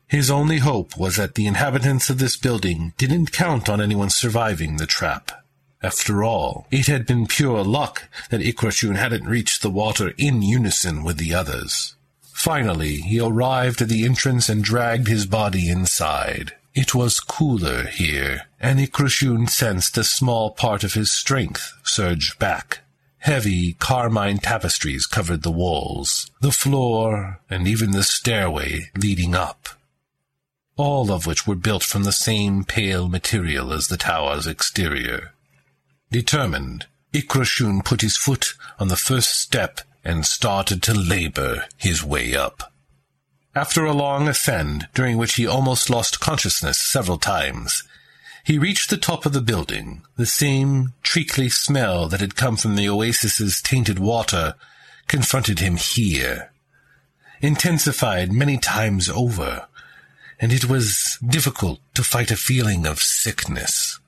His 0.08 0.30
only 0.30 0.58
hope 0.58 0.96
was 0.96 1.16
that 1.16 1.34
the 1.34 1.46
inhabitants 1.46 2.10
of 2.10 2.18
this 2.18 2.36
building 2.36 2.92
didn't 2.98 3.32
count 3.32 3.68
on 3.68 3.80
anyone 3.80 4.10
surviving 4.10 4.76
the 4.76 4.86
trap. 4.86 5.44
After 5.82 6.22
all, 6.22 6.66
it 6.70 6.86
had 6.86 7.06
been 7.06 7.26
pure 7.26 7.64
luck 7.64 8.08
that 8.30 8.40
Ikrashun 8.40 8.96
hadn't 8.96 9.26
reached 9.28 9.62
the 9.62 9.70
water 9.70 10.14
in 10.16 10.40
unison 10.40 11.04
with 11.04 11.16
the 11.16 11.34
others. 11.34 11.94
Finally, 12.22 12.96
he 12.96 13.20
arrived 13.20 13.82
at 13.82 13.88
the 13.88 14.04
entrance 14.04 14.48
and 14.48 14.62
dragged 14.62 15.08
his 15.08 15.26
body 15.26 15.68
inside. 15.68 16.52
It 16.74 16.94
was 16.94 17.20
cooler 17.20 17.84
here, 17.84 18.42
and 18.60 18.78
Ikrashun 18.78 19.48
sensed 19.48 19.98
a 19.98 20.04
small 20.04 20.50
part 20.50 20.84
of 20.84 20.94
his 20.94 21.10
strength 21.10 21.72
surge 21.82 22.38
back. 22.38 22.80
Heavy 23.18 23.74
carmine 23.74 24.38
tapestries 24.38 25.06
covered 25.06 25.42
the 25.42 25.50
walls, 25.50 26.30
the 26.40 26.52
floor, 26.52 27.40
and 27.48 27.66
even 27.66 27.92
the 27.92 28.02
stairway 28.02 28.90
leading 28.96 29.34
up 29.34 29.68
all 30.76 31.10
of 31.10 31.26
which 31.26 31.46
were 31.46 31.54
built 31.54 31.82
from 31.82 32.04
the 32.04 32.12
same 32.12 32.64
pale 32.64 33.08
material 33.08 33.72
as 33.72 33.88
the 33.88 33.96
tower's 33.96 34.46
exterior. 34.46 35.32
Determined, 36.10 36.86
Ikrashun 37.12 37.84
put 37.84 38.00
his 38.00 38.16
foot 38.16 38.54
on 38.78 38.88
the 38.88 38.96
first 38.96 39.38
step 39.38 39.80
and 40.04 40.26
started 40.26 40.82
to 40.82 40.94
labor 40.94 41.66
his 41.76 42.04
way 42.04 42.34
up. 42.34 42.72
After 43.54 43.84
a 43.84 43.92
long 43.92 44.26
ascend, 44.26 44.88
during 44.94 45.16
which 45.16 45.34
he 45.34 45.46
almost 45.46 45.88
lost 45.88 46.18
consciousness 46.18 46.78
several 46.78 47.18
times, 47.18 47.84
he 48.42 48.58
reached 48.58 48.90
the 48.90 48.96
top 48.96 49.24
of 49.24 49.32
the 49.32 49.40
building. 49.40 50.02
The 50.16 50.26
same 50.26 50.92
treacly 51.02 51.48
smell 51.48 52.08
that 52.08 52.20
had 52.20 52.36
come 52.36 52.56
from 52.56 52.74
the 52.74 52.88
oasis's 52.88 53.62
tainted 53.62 53.98
water 53.98 54.54
confronted 55.06 55.60
him 55.60 55.76
here, 55.76 56.52
intensified 57.40 58.32
many 58.32 58.58
times 58.58 59.08
over 59.08 59.66
and 60.40 60.52
it 60.52 60.66
was 60.66 61.18
difficult 61.26 61.80
to 61.94 62.02
fight 62.02 62.30
a 62.30 62.36
feeling 62.36 62.86
of 62.86 63.00
sickness. 63.00 63.98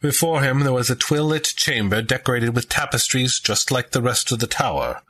Before 0.00 0.42
him 0.42 0.60
there 0.60 0.72
was 0.72 0.90
a 0.90 0.96
twill-lit 0.96 1.44
chamber 1.44 2.02
decorated 2.02 2.54
with 2.54 2.68
tapestries 2.68 3.38
just 3.38 3.70
like 3.70 3.90
the 3.90 4.02
rest 4.02 4.32
of 4.32 4.40
the 4.40 4.46
tower, 4.46 5.02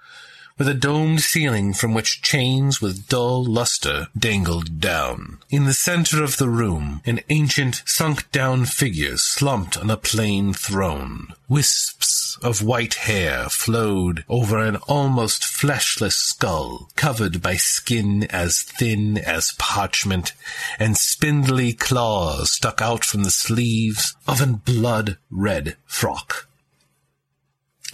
with 0.58 0.68
a 0.68 0.74
domed 0.74 1.20
ceiling 1.20 1.72
from 1.72 1.94
which 1.94 2.22
chains 2.22 2.80
with 2.80 3.08
dull 3.08 3.44
luster 3.44 4.08
dangled 4.16 4.80
down. 4.80 5.38
In 5.50 5.64
the 5.64 5.74
center 5.74 6.22
of 6.22 6.36
the 6.36 6.48
room, 6.48 7.00
an 7.04 7.20
ancient, 7.30 7.82
sunk-down 7.86 8.66
figure 8.66 9.16
slumped 9.16 9.76
on 9.76 9.90
a 9.90 9.96
plain 9.96 10.52
throne. 10.52 11.34
Wisps 11.48 12.38
of 12.42 12.62
white 12.62 12.94
hair 12.94 13.48
flowed 13.48 14.24
over 14.28 14.58
an 14.58 14.76
almost 14.88 15.44
fleshless 15.44 16.16
skull, 16.16 16.88
covered 16.96 17.42
by 17.42 17.56
skin 17.56 18.24
as 18.24 18.62
thin 18.62 19.18
as 19.18 19.52
parchment, 19.58 20.32
and 20.78 20.96
spindly 20.96 21.72
claws 21.72 22.52
stuck 22.52 22.80
out 22.80 23.04
from 23.04 23.22
the 23.22 23.30
sleeves 23.30 24.16
of 24.26 24.40
a 24.40 24.46
blood-red 24.46 25.76
frock. 25.86 26.48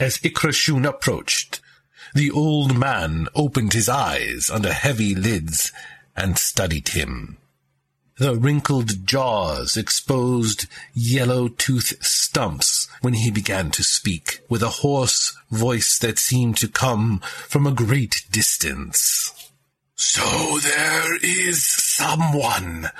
As 0.00 0.18
Ikrashun 0.18 0.86
approached, 0.86 1.60
the 2.14 2.30
old 2.30 2.76
man 2.76 3.28
opened 3.34 3.72
his 3.72 3.88
eyes 3.88 4.50
under 4.50 4.72
heavy 4.72 5.14
lids 5.14 5.72
and 6.16 6.38
studied 6.38 6.88
him. 6.88 7.38
The 8.18 8.34
wrinkled 8.34 9.06
jaws 9.06 9.76
exposed 9.76 10.66
yellow 10.92 11.46
tooth 11.46 12.04
stumps 12.04 12.88
when 13.00 13.14
he 13.14 13.30
began 13.30 13.70
to 13.70 13.84
speak, 13.84 14.40
with 14.48 14.60
a 14.60 14.80
hoarse 14.82 15.36
voice 15.52 15.96
that 16.00 16.18
seemed 16.18 16.56
to 16.56 16.68
come 16.68 17.20
from 17.20 17.64
a 17.64 17.72
great 17.72 18.24
distance. 18.32 19.32
So 19.94 20.58
there 20.58 21.16
is 21.22 21.64
someone 21.64 22.90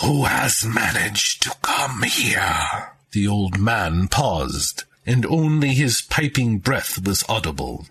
who 0.00 0.24
has 0.24 0.64
managed 0.64 1.42
to 1.44 1.54
come 1.62 2.02
here. 2.02 2.92
The 3.12 3.28
old 3.28 3.60
man 3.60 4.08
paused, 4.08 4.82
and 5.06 5.24
only 5.26 5.74
his 5.74 6.00
piping 6.02 6.58
breath 6.58 7.04
was 7.06 7.24
audible. 7.28 7.86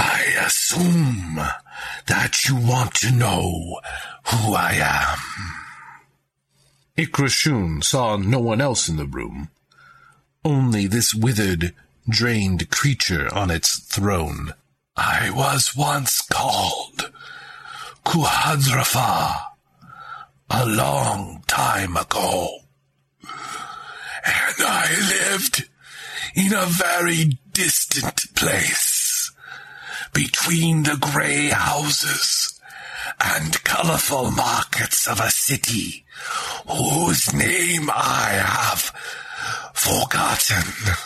I 0.00 0.22
assume 0.46 1.40
that 2.06 2.44
you 2.46 2.54
want 2.54 2.94
to 2.96 3.10
know 3.10 3.80
who 4.26 4.54
I 4.54 4.74
am. 4.74 5.18
Ikrashun 6.96 7.82
saw 7.82 8.16
no 8.16 8.38
one 8.38 8.60
else 8.60 8.88
in 8.88 8.96
the 8.96 9.06
room, 9.06 9.50
only 10.44 10.86
this 10.86 11.12
withered, 11.12 11.74
drained 12.08 12.70
creature 12.70 13.28
on 13.34 13.50
its 13.50 13.80
throne. 13.80 14.54
I 14.96 15.30
was 15.30 15.74
once 15.76 16.20
called 16.22 17.10
Kuhadrafa 18.04 19.34
a 20.48 20.64
long 20.64 21.42
time 21.48 21.96
ago, 21.96 22.60
and 23.22 24.56
I 24.60 24.94
lived 25.10 25.68
in 26.36 26.52
a 26.54 26.66
very 26.66 27.40
distant 27.52 28.32
place 28.36 28.87
between 30.18 30.82
the 30.82 30.96
grey 30.96 31.46
houses 31.46 32.60
and 33.20 33.62
colourful 33.62 34.32
markets 34.32 35.06
of 35.06 35.20
a 35.20 35.30
city 35.30 36.04
whose 36.66 37.32
name 37.32 37.88
I 37.88 38.30
have 38.44 38.80
forgotten. 39.74 40.96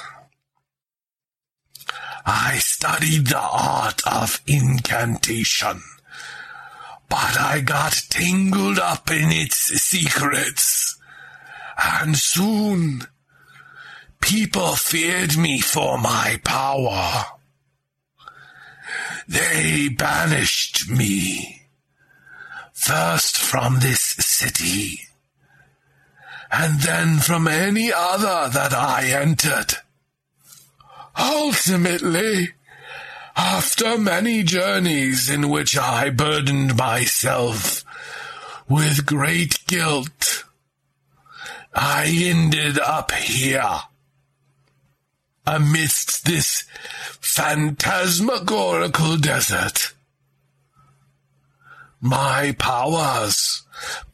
I 2.24 2.56
studied 2.56 3.26
the 3.26 3.38
art 3.38 4.00
of 4.06 4.40
incantation, 4.46 5.82
but 7.10 7.38
I 7.38 7.60
got 7.60 7.92
tangled 8.08 8.78
up 8.78 9.10
in 9.10 9.30
its 9.30 9.58
secrets, 9.58 10.98
and 12.00 12.16
soon 12.16 13.02
people 14.22 14.74
feared 14.74 15.36
me 15.36 15.60
for 15.60 15.98
my 15.98 16.40
power. 16.46 17.26
They 19.28 19.88
banished 19.88 20.88
me. 20.88 21.62
First 22.72 23.36
from 23.36 23.80
this 23.80 24.00
city, 24.00 25.00
and 26.50 26.80
then 26.80 27.18
from 27.18 27.46
any 27.46 27.92
other 27.92 28.48
that 28.52 28.72
I 28.72 29.06
entered. 29.06 29.76
Ultimately, 31.16 32.50
after 33.36 33.96
many 33.96 34.42
journeys 34.42 35.30
in 35.30 35.48
which 35.48 35.76
I 35.76 36.10
burdened 36.10 36.76
myself 36.76 37.84
with 38.68 39.06
great 39.06 39.64
guilt, 39.66 40.44
I 41.74 42.06
ended 42.06 42.78
up 42.78 43.12
here 43.12 43.82
amidst 45.46 46.24
this 46.24 46.64
phantasmagorical 47.20 49.16
desert. 49.16 49.92
My 52.00 52.54
powers 52.58 53.62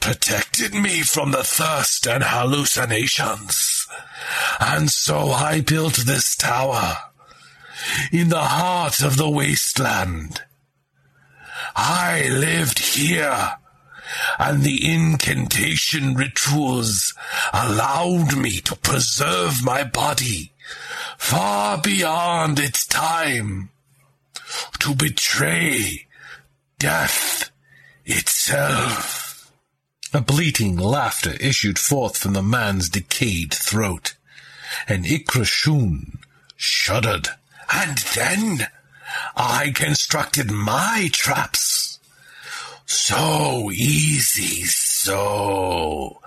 protected 0.01 0.75
me 0.75 1.03
from 1.03 1.31
the 1.31 1.45
thirst 1.45 2.07
and 2.07 2.23
hallucinations, 2.25 3.87
and 4.61 4.91
so 4.91 5.31
I 5.31 5.61
built 5.61 5.97
this 5.97 6.37
tower 6.37 6.97
in 8.12 8.29
the 8.29 8.43
heart 8.43 9.03
of 9.03 9.17
the 9.17 9.31
wasteland. 9.31 10.43
I 11.75 12.29
lived 12.29 12.79
here 12.79 13.57
and 14.38 14.62
the 14.62 14.91
incantation 14.91 16.14
rituals 16.14 17.14
allowed 17.53 18.37
me 18.37 18.61
to 18.61 18.77
preserve 18.77 19.64
my 19.64 19.85
body 19.85 20.53
far 21.18 21.78
beyond 21.81 22.59
its 22.59 22.87
time, 22.87 23.70
to 24.78 24.94
betray 24.94 26.07
death 26.78 27.50
itself. 28.04 29.52
A 30.14 30.20
bleating 30.20 30.76
laughter 30.76 31.35
issued 31.40 31.78
forth 31.78 32.16
from 32.16 32.33
the 32.33 32.42
man's 32.42 32.88
decayed 32.88 33.52
throat, 33.52 34.14
and 34.87 35.04
Ikrashun 35.04 36.18
shuddered. 36.57 37.28
And 37.70 37.98
then 37.98 38.68
I 39.37 39.72
constructed 39.74 40.50
my 40.50 41.11
traps. 41.12 41.98
So 42.87 43.70
easy, 43.70 44.64
so 44.64 46.22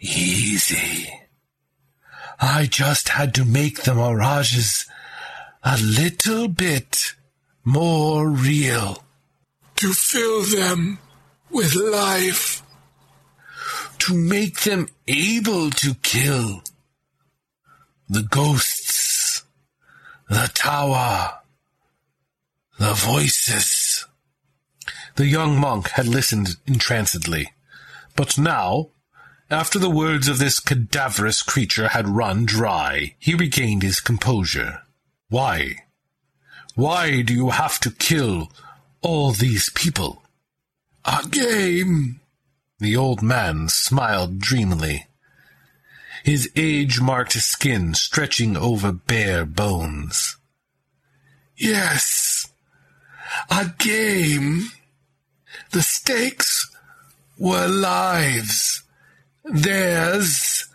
easy. 0.00 1.21
I 2.44 2.66
just 2.66 3.10
had 3.10 3.36
to 3.36 3.44
make 3.44 3.84
the 3.84 3.94
mirages 3.94 4.86
a 5.62 5.78
little 5.78 6.48
bit 6.48 7.14
more 7.64 8.28
real. 8.28 9.04
To 9.76 9.92
fill 9.92 10.42
them 10.42 10.98
with 11.50 11.76
life. 11.76 12.64
To 14.00 14.14
make 14.14 14.62
them 14.62 14.88
able 15.06 15.70
to 15.70 15.94
kill. 16.02 16.64
The 18.08 18.24
ghosts. 18.24 19.44
The 20.28 20.50
tower. 20.52 21.42
The 22.80 22.92
voices. 22.94 24.04
The 25.14 25.26
young 25.26 25.60
monk 25.60 25.90
had 25.90 26.08
listened 26.08 26.56
entrancedly, 26.66 27.52
but 28.16 28.36
now, 28.36 28.88
after 29.52 29.78
the 29.78 29.90
words 29.90 30.28
of 30.28 30.38
this 30.38 30.60
cadaverous 30.60 31.42
creature 31.42 31.88
had 31.88 32.08
run 32.08 32.44
dry, 32.44 33.14
he 33.18 33.34
regained 33.34 33.82
his 33.82 34.00
composure. 34.00 34.82
Why? 35.28 35.84
Why 36.74 37.22
do 37.22 37.34
you 37.34 37.50
have 37.50 37.78
to 37.80 37.90
kill 37.90 38.50
all 39.00 39.32
these 39.32 39.70
people? 39.70 40.22
A 41.04 41.24
game. 41.28 42.20
The 42.78 42.96
old 42.96 43.22
man 43.22 43.68
smiled 43.68 44.38
dreamily, 44.40 45.06
his 46.24 46.50
age-marked 46.56 47.32
skin 47.32 47.94
stretching 47.94 48.56
over 48.56 48.92
bare 48.92 49.44
bones. 49.44 50.36
Yes, 51.56 52.50
a 53.50 53.72
game. 53.78 54.70
The 55.70 55.82
stakes 55.82 56.70
were 57.38 57.68
lives. 57.68 58.81
Theirs 59.44 60.68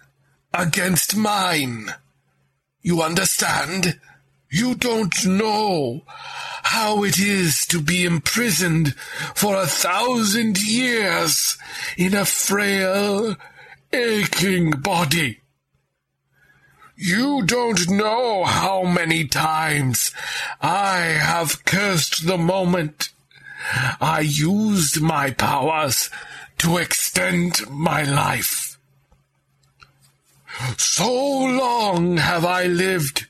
against 0.53 1.15
mine. 1.15 1.93
You 2.82 3.01
understand? 3.01 3.99
You 4.49 4.75
don't 4.75 5.25
know 5.25 6.03
how 6.63 7.03
it 7.03 7.17
is 7.19 7.65
to 7.67 7.82
be 7.82 8.03
imprisoned 8.03 8.95
for 9.36 9.56
a 9.56 9.67
thousand 9.67 10.62
years 10.62 11.58
in 11.97 12.13
a 12.13 12.25
frail, 12.25 13.36
aching 13.93 14.71
body. 14.71 15.39
You 16.95 17.43
don't 17.45 17.89
know 17.89 18.43
how 18.43 18.84
many 18.84 19.27
times 19.27 20.12
I 20.62 20.97
have 20.97 21.63
cursed 21.63 22.25
the 22.25 22.38
moment 22.38 23.10
I 23.99 24.21
used 24.21 25.01
my 25.01 25.32
powers 25.32 26.10
to 26.60 26.78
extend 26.78 27.70
my 27.70 28.04
life. 28.04 28.78
So 30.78 31.12
long 31.12 32.17
have 32.17 32.46
I 32.46 32.65
lived. 32.65 33.28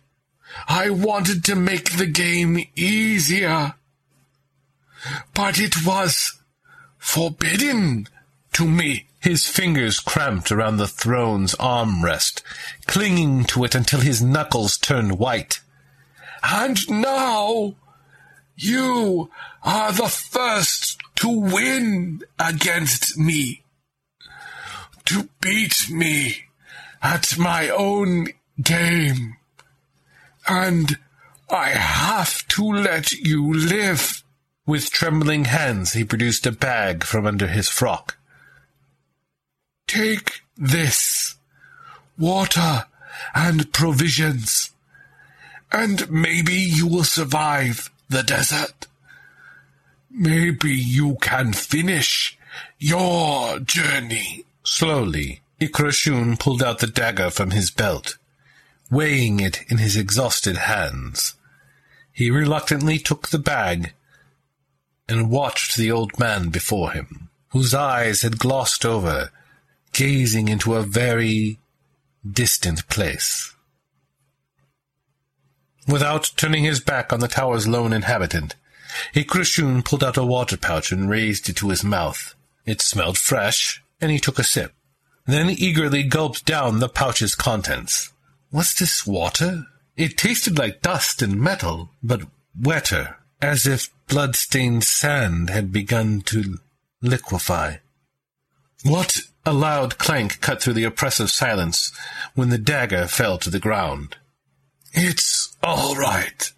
I 0.68 0.90
wanted 0.90 1.44
to 1.46 1.56
make 1.56 1.98
the 1.98 2.06
game 2.06 2.66
easier. 2.76 3.76
But 5.34 5.60
it 5.60 5.86
was 5.86 6.40
forbidden 6.98 8.08
to 8.54 8.68
me. 8.68 9.08
His 9.20 9.48
fingers 9.48 10.00
cramped 10.00 10.52
around 10.52 10.78
the 10.78 10.88
throne's 10.88 11.54
armrest, 11.56 12.42
clinging 12.86 13.46
to 13.46 13.64
it 13.66 13.76
until 13.76 14.00
his 14.00 14.22
knuckles 14.22 14.78
turned 14.78 15.20
white. 15.20 15.60
And 16.44 16.78
now 16.90 17.76
you 18.56 19.30
are 19.64 19.92
the 19.92 20.08
first 20.08 20.97
to 21.18 21.30
win 21.30 22.22
against 22.40 23.18
me. 23.18 23.64
To 25.06 25.30
beat 25.42 25.90
me 25.90 26.46
at 27.02 27.38
my 27.38 27.70
own 27.70 28.28
game. 28.62 29.38
And 30.48 30.98
I 31.50 31.70
have 31.70 32.48
to 32.50 32.64
let 32.64 33.12
you 33.12 33.54
live. 33.54 34.24
With 34.66 34.90
trembling 34.90 35.46
hands, 35.46 35.94
he 35.94 36.04
produced 36.04 36.46
a 36.46 36.52
bag 36.52 37.06
from 37.06 37.26
under 37.26 37.48
his 37.48 37.70
frock. 37.70 38.18
Take 39.88 40.42
this 40.58 41.36
water 42.18 42.86
and 43.34 43.72
provisions, 43.72 44.72
and 45.72 46.12
maybe 46.12 46.54
you 46.54 46.86
will 46.86 47.06
survive 47.06 47.90
the 48.10 48.24
desert. 48.24 48.88
Maybe 50.20 50.72
you 50.72 51.18
can 51.22 51.54
finish 51.54 52.40
your 52.80 53.60
journey. 53.60 54.46
Slowly, 54.64 55.42
Ikrashun 55.62 56.40
pulled 56.40 56.64
out 56.64 56.80
the 56.80 56.88
dagger 56.88 57.30
from 57.30 57.52
his 57.52 57.70
belt, 57.70 58.18
weighing 58.90 59.40
it 59.40 59.62
in 59.70 59.78
his 59.78 59.96
exhausted 59.96 60.58
hands. 60.58 61.36
He 62.12 62.32
reluctantly 62.32 62.98
took 62.98 63.28
the 63.28 63.38
bag 63.38 63.94
and 65.08 65.30
watched 65.30 65.78
the 65.78 65.92
old 65.92 66.18
man 66.18 66.50
before 66.50 66.94
him, 66.94 67.30
whose 67.50 67.76
eyes 67.76 68.24
had 68.24 68.40
glossed 68.40 68.86
over, 68.86 69.30
gazing 69.94 70.48
into 70.48 70.74
a 70.74 70.82
very 70.82 71.60
distant 72.28 72.88
place. 72.90 73.54
Without 75.88 76.32
turning 76.38 76.64
his 76.64 76.80
back 76.80 77.14
on 77.14 77.20
the 77.20 77.28
tower's 77.28 77.68
lone 77.68 77.94
inhabitant, 77.94 78.56
Ikrashun 79.14 79.84
pulled 79.84 80.04
out 80.04 80.18
a 80.18 80.24
water 80.24 80.58
pouch 80.58 80.92
and 80.92 81.10
raised 81.10 81.50
it 81.50 81.58
to 81.58 81.70
his 81.70 81.84
mouth. 81.84 82.36
It 82.66 82.82
smelled 82.82 83.18
fresh, 83.18 83.84
and 84.02 84.12
he 84.12 84.20
took 84.20 84.40
a 84.40 84.44
sip, 84.44 84.74
then 85.26 85.50
eagerly 85.50 86.04
gulped 86.04 86.46
down 86.46 86.80
the 86.80 86.90
pouch's 86.90 87.36
contents. 87.36 88.12
Was 88.52 88.74
this 88.74 89.06
water? 89.06 89.66
It 89.96 90.18
tasted 90.18 90.58
like 90.58 90.82
dust 90.82 91.22
and 91.22 91.40
metal, 91.40 91.90
but 92.04 92.22
wetter, 92.60 93.18
as 93.42 93.66
if 93.66 93.90
blood-stained 94.08 94.84
sand 94.84 95.50
had 95.50 95.72
begun 95.72 96.22
to 96.22 96.60
liquefy. 97.02 97.78
What? 98.84 99.22
A 99.46 99.54
loud 99.54 99.98
clank 99.98 100.42
cut 100.42 100.62
through 100.62 100.74
the 100.74 100.84
oppressive 100.84 101.32
silence 101.32 101.92
when 102.36 102.50
the 102.50 102.58
dagger 102.58 103.08
fell 103.08 103.38
to 103.38 103.50
the 103.50 103.60
ground. 103.60 104.18
It's 104.94 105.56
all 105.64 105.96
right. 105.96 106.52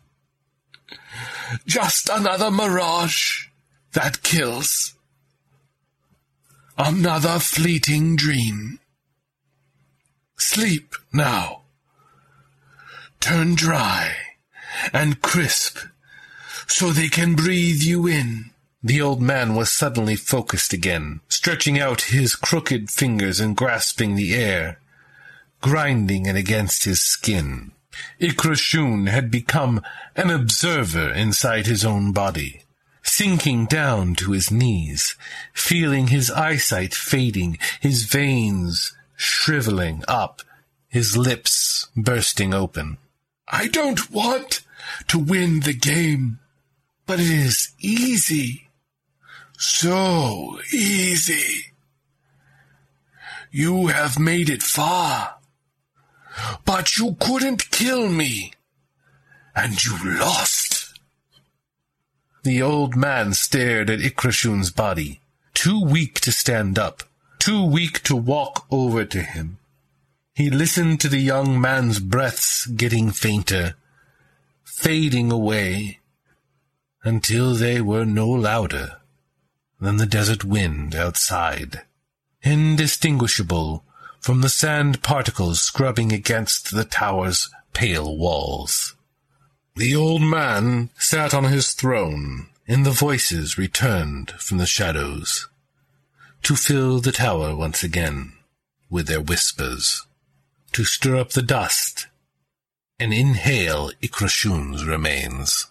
Just 1.65 2.09
another 2.09 2.51
mirage 2.51 3.47
that 3.93 4.23
kills. 4.23 4.93
Another 6.77 7.39
fleeting 7.39 8.15
dream. 8.15 8.79
Sleep 10.37 10.95
now. 11.11 11.63
Turn 13.19 13.55
dry 13.55 14.15
and 14.93 15.21
crisp 15.21 15.79
so 16.67 16.91
they 16.91 17.09
can 17.09 17.35
breathe 17.35 17.81
you 17.81 18.07
in. 18.07 18.51
The 18.81 19.01
old 19.01 19.21
man 19.21 19.55
was 19.55 19.71
suddenly 19.71 20.15
focused 20.15 20.71
again, 20.71 21.19
stretching 21.27 21.77
out 21.79 22.13
his 22.13 22.35
crooked 22.35 22.89
fingers 22.89 23.41
and 23.41 23.57
grasping 23.57 24.15
the 24.15 24.33
air, 24.33 24.79
grinding 25.59 26.27
it 26.27 26.37
against 26.37 26.85
his 26.85 27.01
skin. 27.01 27.73
Ikrashun 28.19 29.07
had 29.09 29.31
become 29.31 29.81
an 30.15 30.29
observer 30.29 31.09
inside 31.09 31.67
his 31.67 31.85
own 31.85 32.11
body, 32.11 32.63
sinking 33.03 33.65
down 33.65 34.15
to 34.15 34.31
his 34.31 34.51
knees, 34.51 35.15
feeling 35.53 36.07
his 36.07 36.29
eyesight 36.31 36.93
fading, 36.93 37.57
his 37.79 38.03
veins 38.03 38.93
shriveling 39.15 40.03
up, 40.07 40.41
his 40.87 41.17
lips 41.17 41.89
bursting 41.95 42.53
open. 42.53 42.97
I 43.47 43.67
don't 43.67 44.11
want 44.11 44.61
to 45.07 45.19
win 45.19 45.61
the 45.61 45.73
game, 45.73 46.39
but 47.05 47.19
it 47.19 47.29
is 47.29 47.73
easy. 47.79 48.69
So 49.57 50.59
easy. 50.71 51.73
You 53.51 53.87
have 53.87 54.19
made 54.19 54.49
it 54.49 54.61
far, 54.61 55.38
but 56.65 56.97
you 56.97 57.15
couldn't 57.19 57.71
kill 57.71 58.09
me, 58.09 58.53
and 59.55 59.83
you 59.83 59.97
lost. 60.19 60.99
The 62.43 62.61
old 62.61 62.95
man 62.95 63.33
stared 63.33 63.89
at 63.89 63.99
Ikrashun's 63.99 64.71
body. 64.71 65.21
too 65.53 65.83
weak 65.83 66.21
to 66.21 66.31
stand 66.31 66.79
up, 66.79 67.03
too 67.37 67.65
weak 67.65 68.01
to 68.03 68.15
walk 68.15 68.65
over 68.71 69.03
to 69.03 69.21
him. 69.21 69.57
He 70.33 70.49
listened 70.49 71.01
to 71.01 71.09
the 71.09 71.19
young 71.19 71.59
man's 71.59 71.99
breaths 71.99 72.65
getting 72.65 73.11
fainter, 73.11 73.75
fading 74.63 75.33
away, 75.33 75.99
until 77.03 77.55
they 77.55 77.81
were 77.81 78.05
no 78.05 78.25
louder 78.29 79.01
than 79.81 79.97
the 79.97 80.05
desert 80.05 80.45
wind 80.45 80.95
outside, 80.95 81.81
indistinguishable 82.41 83.83
from 84.19 84.41
the 84.41 84.49
sand 84.49 85.01
particles 85.01 85.61
scrubbing 85.61 86.11
against 86.11 86.71
the 86.71 86.85
tower's 86.85 87.49
pale 87.73 88.17
walls. 88.17 88.95
The 89.75 89.95
old 89.95 90.21
man 90.21 90.89
sat 90.97 91.33
on 91.33 91.45
his 91.45 91.73
throne, 91.73 92.47
and 92.67 92.85
the 92.85 92.91
voices 92.91 93.57
returned 93.57 94.31
from 94.31 94.57
the 94.57 94.65
shadows 94.65 95.47
to 96.43 96.55
fill 96.55 96.99
the 96.99 97.11
tower 97.11 97.55
once 97.55 97.83
again 97.83 98.33
with 98.89 99.07
their 99.07 99.21
whispers, 99.21 100.05
to 100.71 100.83
stir 100.83 101.17
up 101.17 101.31
the 101.31 101.41
dust 101.41 102.07
and 102.99 103.13
inhale 103.13 103.91
Ikrashun's 104.01 104.85
remains. 104.85 105.67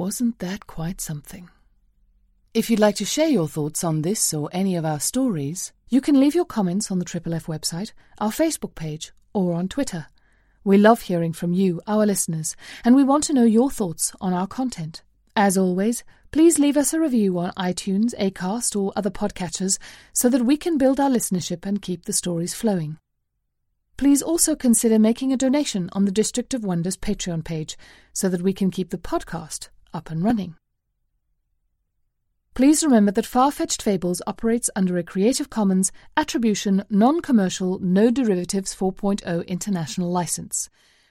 Wasn't 0.00 0.38
that 0.38 0.66
quite 0.66 0.98
something? 0.98 1.50
If 2.54 2.70
you'd 2.70 2.80
like 2.80 2.94
to 2.96 3.04
share 3.04 3.28
your 3.28 3.46
thoughts 3.46 3.84
on 3.84 4.00
this 4.00 4.32
or 4.32 4.48
any 4.50 4.74
of 4.74 4.86
our 4.86 4.98
stories, 4.98 5.74
you 5.90 6.00
can 6.00 6.18
leave 6.18 6.34
your 6.34 6.46
comments 6.46 6.90
on 6.90 6.98
the 6.98 7.04
Triple 7.04 7.34
F 7.34 7.44
website, 7.44 7.92
our 8.16 8.30
Facebook 8.30 8.74
page, 8.74 9.12
or 9.34 9.52
on 9.52 9.68
Twitter. 9.68 10.06
We 10.64 10.78
love 10.78 11.02
hearing 11.02 11.34
from 11.34 11.52
you, 11.52 11.82
our 11.86 12.06
listeners, 12.06 12.56
and 12.82 12.96
we 12.96 13.04
want 13.04 13.24
to 13.24 13.34
know 13.34 13.44
your 13.44 13.70
thoughts 13.70 14.14
on 14.22 14.32
our 14.32 14.46
content. 14.46 15.02
As 15.36 15.58
always, 15.58 16.02
please 16.30 16.58
leave 16.58 16.78
us 16.78 16.94
a 16.94 17.00
review 17.00 17.38
on 17.38 17.52
iTunes, 17.58 18.14
Acast, 18.18 18.74
or 18.80 18.94
other 18.96 19.10
podcatchers 19.10 19.78
so 20.14 20.30
that 20.30 20.46
we 20.46 20.56
can 20.56 20.78
build 20.78 20.98
our 20.98 21.10
listenership 21.10 21.66
and 21.66 21.82
keep 21.82 22.06
the 22.06 22.14
stories 22.14 22.54
flowing. 22.54 22.96
Please 23.98 24.22
also 24.22 24.56
consider 24.56 24.98
making 24.98 25.30
a 25.30 25.36
donation 25.36 25.90
on 25.92 26.06
the 26.06 26.18
District 26.20 26.54
of 26.54 26.64
Wonders 26.64 26.96
Patreon 26.96 27.44
page 27.44 27.76
so 28.14 28.30
that 28.30 28.40
we 28.40 28.54
can 28.54 28.70
keep 28.70 28.88
the 28.88 28.96
podcast 28.96 29.68
up 29.92 30.10
and 30.10 30.22
running. 30.22 30.56
Please 32.54 32.84
remember 32.84 33.12
that 33.12 33.26
Far-Fetched 33.26 33.80
Fables 33.80 34.20
operates 34.26 34.68
under 34.74 34.98
a 34.98 35.02
Creative 35.02 35.48
Commons 35.48 35.92
Attribution 36.16 36.84
Non-Commercial 36.90 37.78
No 37.78 38.10
Derivatives 38.10 38.74
4.0 38.74 39.46
international 39.46 40.10
license, 40.10 40.68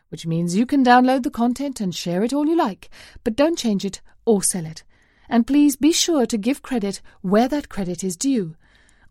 which 0.09 0.27
means 0.27 0.55
you 0.55 0.65
can 0.65 0.83
download 0.83 1.23
the 1.23 1.31
content 1.31 1.79
and 1.79 1.95
share 1.95 2.23
it 2.23 2.33
all 2.33 2.45
you 2.45 2.57
like, 2.57 2.89
but 3.23 3.35
don't 3.35 3.57
change 3.57 3.85
it 3.85 4.01
or 4.25 4.43
sell 4.43 4.65
it. 4.65 4.83
And 5.29 5.47
please 5.47 5.75
be 5.75 5.93
sure 5.93 6.25
to 6.25 6.37
give 6.37 6.61
credit 6.61 7.01
where 7.21 7.47
that 7.47 7.69
credit 7.69 8.03
is 8.03 8.17
due. 8.17 8.55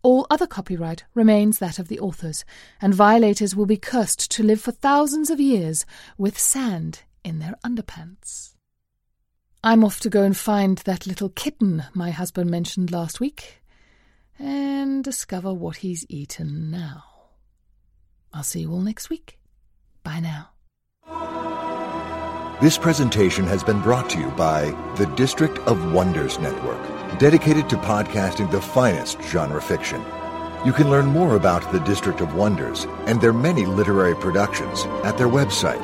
All 0.01 0.27
other 0.29 0.47
copyright 0.47 1.03
remains 1.13 1.59
that 1.59 1.79
of 1.79 1.87
the 1.87 1.99
authors, 1.99 2.45
and 2.79 2.93
violators 2.93 3.55
will 3.55 3.65
be 3.65 3.75
cursed 3.75 4.31
to 4.31 4.43
live 4.43 4.61
for 4.61 4.71
thousands 4.71 5.29
of 5.29 5.41
years 5.41 5.85
with 6.17 6.39
sand 6.39 7.01
in 7.23 7.39
their 7.39 7.55
underpants. 7.65 8.53
I'm 9.61 9.83
off 9.83 9.99
to 10.01 10.09
go 10.09 10.23
and 10.23 10.37
find 10.37 10.77
that 10.79 11.05
little 11.05 11.27
kitten 11.29 11.83
my 11.93 12.11
husband 12.11 12.49
mentioned 12.49 12.91
last 12.91 13.19
week 13.19 13.61
and 14.37 15.03
discover 15.03 15.53
what 15.53 15.77
he's 15.77 16.05
eaten 16.07 16.71
now. 16.71 17.03
I'll 18.33 18.43
see 18.43 18.61
you 18.61 18.71
all 18.71 18.79
next 18.79 19.09
week. 19.09 19.37
Bye 20.01 20.21
now. 20.21 20.51
This 22.61 22.77
presentation 22.77 23.43
has 23.45 23.61
been 23.61 23.81
brought 23.81 24.09
to 24.11 24.19
you 24.19 24.29
by 24.31 24.71
the 24.95 25.07
District 25.17 25.57
of 25.59 25.91
Wonders 25.91 26.39
Network, 26.39 26.79
dedicated 27.19 27.69
to 27.69 27.75
podcasting 27.77 28.49
the 28.51 28.61
finest 28.61 29.21
genre 29.23 29.61
fiction. 29.61 30.01
You 30.65 30.71
can 30.71 30.89
learn 30.89 31.07
more 31.07 31.35
about 31.35 31.69
the 31.73 31.79
District 31.81 32.21
of 32.21 32.33
Wonders 32.33 32.85
and 33.07 33.19
their 33.19 33.33
many 33.33 33.65
literary 33.65 34.15
productions 34.15 34.85
at 35.03 35.17
their 35.17 35.27
website, 35.27 35.83